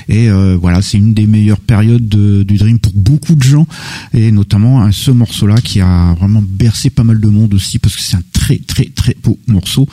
et 0.08 0.28
euh, 0.28 0.56
voilà 0.60 0.82
c'est 0.82 0.98
une 0.98 1.14
des 1.14 1.28
meilleures 1.28 1.60
périodes 1.60 2.08
de, 2.08 2.42
du 2.42 2.56
Dream 2.56 2.80
pour 2.80 2.92
beaucoup 2.92 3.36
de 3.36 3.42
gens 3.42 3.68
et 4.14 4.32
notamment 4.32 4.90
ce 4.90 5.12
morceau 5.12 5.46
là 5.46 5.60
qui 5.62 5.80
a 5.80 6.14
vraiment 6.14 6.42
bercé 6.42 6.90
pas 6.90 7.04
mal 7.04 7.20
de 7.20 7.28
monde 7.28 7.54
aussi 7.54 7.78
parce 7.78 7.94
que 7.94 8.02
c'est 8.02 8.16
un 8.16 8.22
très 8.32 8.58
très 8.58 8.86
très 8.86 9.16
beau 9.22 9.38
morceau 9.46 9.88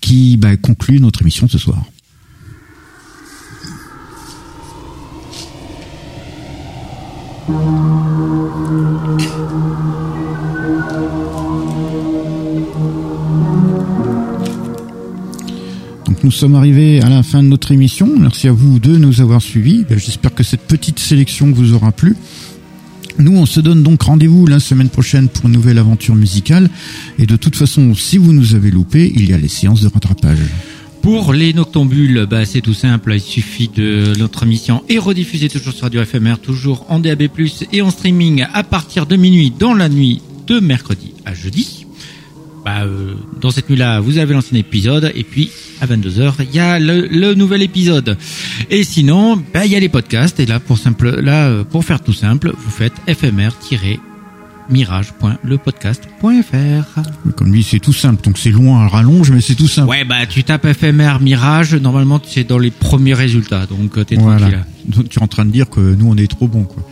qui 0.00 0.38
bah, 0.38 0.56
conclut 0.56 0.98
notre 0.98 1.20
émission 1.20 1.46
ce 1.46 1.58
soir. 1.58 1.84
Nous 16.24 16.30
sommes 16.30 16.54
arrivés 16.54 17.00
à 17.00 17.08
la 17.08 17.22
fin 17.22 17.42
de 17.42 17.48
notre 17.48 17.72
émission. 17.72 18.08
Merci 18.18 18.46
à 18.46 18.52
vous 18.52 18.78
de 18.78 18.96
nous 18.96 19.20
avoir 19.20 19.42
suivis. 19.42 19.84
Ben, 19.88 19.98
j'espère 19.98 20.34
que 20.34 20.44
cette 20.44 20.62
petite 20.62 21.00
sélection 21.00 21.50
vous 21.50 21.72
aura 21.72 21.90
plu. 21.90 22.16
Nous, 23.18 23.36
on 23.36 23.44
se 23.44 23.60
donne 23.60 23.82
donc 23.82 24.02
rendez-vous 24.02 24.46
la 24.46 24.60
semaine 24.60 24.88
prochaine 24.88 25.28
pour 25.28 25.46
une 25.46 25.52
nouvelle 25.52 25.78
aventure 25.78 26.14
musicale. 26.14 26.70
Et 27.18 27.26
de 27.26 27.36
toute 27.36 27.56
façon, 27.56 27.94
si 27.94 28.18
vous 28.18 28.32
nous 28.32 28.54
avez 28.54 28.70
loupé, 28.70 29.12
il 29.14 29.28
y 29.28 29.32
a 29.32 29.38
les 29.38 29.48
séances 29.48 29.82
de 29.82 29.88
rattrapage. 29.88 30.38
Pour 31.02 31.32
les 31.32 31.52
noctambules, 31.52 32.26
bah, 32.30 32.44
c'est 32.44 32.60
tout 32.60 32.74
simple. 32.74 33.14
Il 33.14 33.20
suffit 33.20 33.68
de 33.68 34.12
notre 34.18 34.44
émission 34.44 34.84
est 34.88 34.98
rediffusée 34.98 35.48
toujours 35.48 35.72
sur 35.72 35.82
Radio 35.82 36.04
FMR, 36.04 36.38
toujours 36.40 36.86
en 36.88 37.00
DAB+, 37.00 37.28
et 37.72 37.82
en 37.82 37.90
streaming 37.90 38.46
à 38.54 38.62
partir 38.62 39.06
de 39.06 39.16
minuit 39.16 39.52
dans 39.56 39.74
la 39.74 39.88
nuit 39.88 40.22
de 40.46 40.60
mercredi 40.60 41.12
à 41.24 41.34
jeudi. 41.34 41.86
Bah, 42.64 42.82
euh, 42.82 43.14
dans 43.40 43.50
cette 43.50 43.68
nuit-là, 43.68 43.98
vous 43.98 44.18
avez 44.18 44.32
l'ancien 44.32 44.56
épisode, 44.56 45.10
et 45.16 45.24
puis 45.24 45.50
à 45.80 45.86
22h, 45.86 46.34
il 46.38 46.54
y 46.54 46.60
a 46.60 46.78
le, 46.78 47.08
le, 47.08 47.34
nouvel 47.34 47.62
épisode. 47.62 48.16
Et 48.70 48.84
sinon, 48.84 49.42
bah, 49.52 49.66
il 49.66 49.72
y 49.72 49.76
a 49.76 49.80
les 49.80 49.88
podcasts, 49.88 50.38
et 50.38 50.46
là, 50.46 50.60
pour 50.60 50.78
simple, 50.78 51.20
là, 51.20 51.48
euh, 51.48 51.64
pour 51.64 51.84
faire 51.84 52.00
tout 52.00 52.12
simple, 52.12 52.52
vous 52.56 52.70
faites 52.70 52.94
fmr 53.08 53.58
mirage.lepodcast.fr. 54.70 57.00
Comme 57.36 57.52
lui, 57.52 57.62
c'est 57.62 57.80
tout 57.80 57.92
simple. 57.92 58.22
Donc 58.24 58.38
c'est 58.38 58.50
loin 58.50 58.84
à 58.84 58.88
rallonge, 58.88 59.30
mais 59.30 59.40
c'est 59.40 59.54
tout 59.54 59.68
simple. 59.68 59.88
Ouais, 59.88 60.04
bah 60.04 60.26
tu 60.28 60.44
tapes 60.44 60.66
FMR 60.72 61.20
Mirage, 61.20 61.74
normalement 61.74 62.20
c'est 62.24 62.44
dans 62.44 62.58
les 62.58 62.70
premiers 62.70 63.14
résultats. 63.14 63.66
Donc 63.66 63.98
euh, 63.98 64.04
t'es 64.04 64.16
Voilà. 64.16 64.38
tranquille. 64.40 64.64
Donc 64.86 65.08
tu 65.08 65.18
es 65.18 65.22
en 65.22 65.28
train 65.28 65.44
de 65.44 65.50
dire 65.50 65.68
que 65.70 65.80
nous, 65.80 66.06
on 66.10 66.16
est 66.16 66.30
trop 66.30 66.48
bons, 66.48 66.64
quoi. 66.64 66.82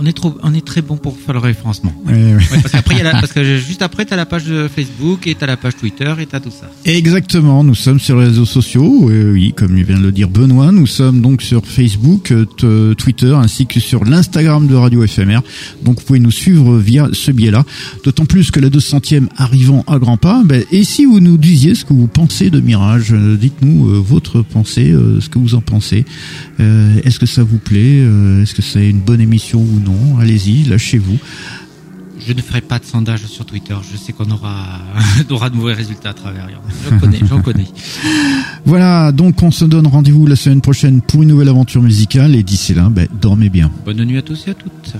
On 0.00 0.06
est 0.06 0.12
trop, 0.12 0.32
on 0.44 0.54
est 0.54 0.64
très 0.64 0.80
bon 0.80 0.96
pour 0.96 1.16
faire 1.18 1.34
le 1.34 1.40
référencement. 1.40 1.92
Ouais, 2.06 2.12
ouais. 2.14 2.34
Ouais, 2.34 2.40
parce 2.62 2.70
qu'après, 2.72 2.94
il 2.94 2.98
y 2.98 3.00
a 3.00 3.04
la- 3.12 3.20
parce 3.20 3.32
que 3.32 3.58
juste 3.58 3.82
après, 3.82 4.04
t'as 4.04 4.14
la 4.16 4.26
page 4.26 4.44
de 4.44 4.68
Facebook 4.68 5.26
et 5.26 5.34
t'as 5.34 5.46
la 5.46 5.56
page 5.56 5.74
Twitter 5.76 6.12
et 6.20 6.26
t'as 6.26 6.38
tout 6.40 6.50
ça. 6.50 6.70
Exactement, 6.84 7.64
nous 7.64 7.74
sommes 7.74 7.98
sur 7.98 8.16
les 8.18 8.26
réseaux 8.26 8.44
sociaux, 8.44 9.08
euh, 9.10 9.32
oui, 9.32 9.52
comme 9.56 9.76
il 9.76 9.84
vient 9.84 9.98
de 9.98 10.02
le 10.04 10.12
dire 10.12 10.28
Benoît, 10.28 10.70
nous 10.72 10.86
sommes 10.86 11.20
donc 11.20 11.42
sur 11.42 11.66
Facebook, 11.66 12.30
euh, 12.30 12.44
t- 12.44 12.94
Twitter, 12.96 13.32
ainsi 13.34 13.66
que 13.66 13.80
sur 13.80 14.04
l'Instagram 14.04 14.66
de 14.68 14.74
Radio 14.74 15.04
FMR, 15.06 15.40
donc 15.84 15.98
vous 15.98 16.04
pouvez 16.06 16.20
nous 16.20 16.30
suivre 16.30 16.78
via 16.78 17.08
ce 17.12 17.30
biais-là, 17.32 17.64
d'autant 18.04 18.24
plus 18.26 18.50
que 18.50 18.60
la 18.60 18.68
200e 18.70 19.28
arrivant 19.36 19.84
à 19.88 19.98
grands 19.98 20.16
pas, 20.16 20.42
ben, 20.44 20.62
et 20.70 20.84
si 20.84 21.04
vous 21.06 21.18
nous 21.20 21.36
disiez 21.38 21.74
ce 21.74 21.84
que 21.84 21.92
vous 21.92 22.06
pensez 22.08 22.50
de 22.50 22.60
Mirage, 22.60 23.12
euh, 23.12 23.36
dites-nous 23.36 23.88
euh, 23.88 23.98
votre 23.98 24.42
pensée, 24.42 24.90
euh, 24.92 25.20
ce 25.20 25.28
que 25.28 25.38
vous 25.38 25.54
en 25.56 25.60
pensez, 25.60 26.04
Euh, 26.60 26.98
est-ce 27.04 27.20
que 27.20 27.26
ça 27.26 27.44
vous 27.44 27.58
plaît, 27.58 28.00
Euh, 28.00 28.42
est-ce 28.42 28.52
que 28.52 28.62
c'est 28.62 28.88
une 28.90 28.98
bonne 28.98 29.20
émission 29.20 29.60
ou 29.60 29.80
non, 29.84 29.87
allez-y, 30.20 30.64
lâchez-vous. 30.64 31.18
Je 32.26 32.32
ne 32.32 32.42
ferai 32.42 32.60
pas 32.60 32.78
de 32.78 32.84
sondage 32.84 33.24
sur 33.26 33.46
Twitter. 33.46 33.74
Je 33.90 33.96
sais 33.96 34.12
qu'on 34.12 34.30
aura, 34.30 35.50
de 35.50 35.56
mauvais 35.56 35.72
résultats 35.74 36.10
à 36.10 36.14
travers. 36.14 36.48
J'en 36.88 36.98
connais, 36.98 37.20
j'en 37.28 37.40
connais. 37.40 37.66
Voilà, 38.64 39.12
donc 39.12 39.42
on 39.42 39.50
se 39.50 39.64
donne 39.64 39.86
rendez-vous 39.86 40.26
la 40.26 40.36
semaine 40.36 40.60
prochaine 40.60 41.00
pour 41.00 41.22
une 41.22 41.30
nouvelle 41.30 41.48
aventure 41.48 41.82
musicale, 41.82 42.34
et 42.34 42.42
d'ici 42.42 42.74
là, 42.74 42.88
ben, 42.90 43.08
dormez 43.20 43.48
bien. 43.48 43.70
Bonne 43.84 44.04
nuit 44.04 44.18
à 44.18 44.22
tous 44.22 44.46
et 44.46 44.50
à 44.50 44.54
toutes. 44.54 44.94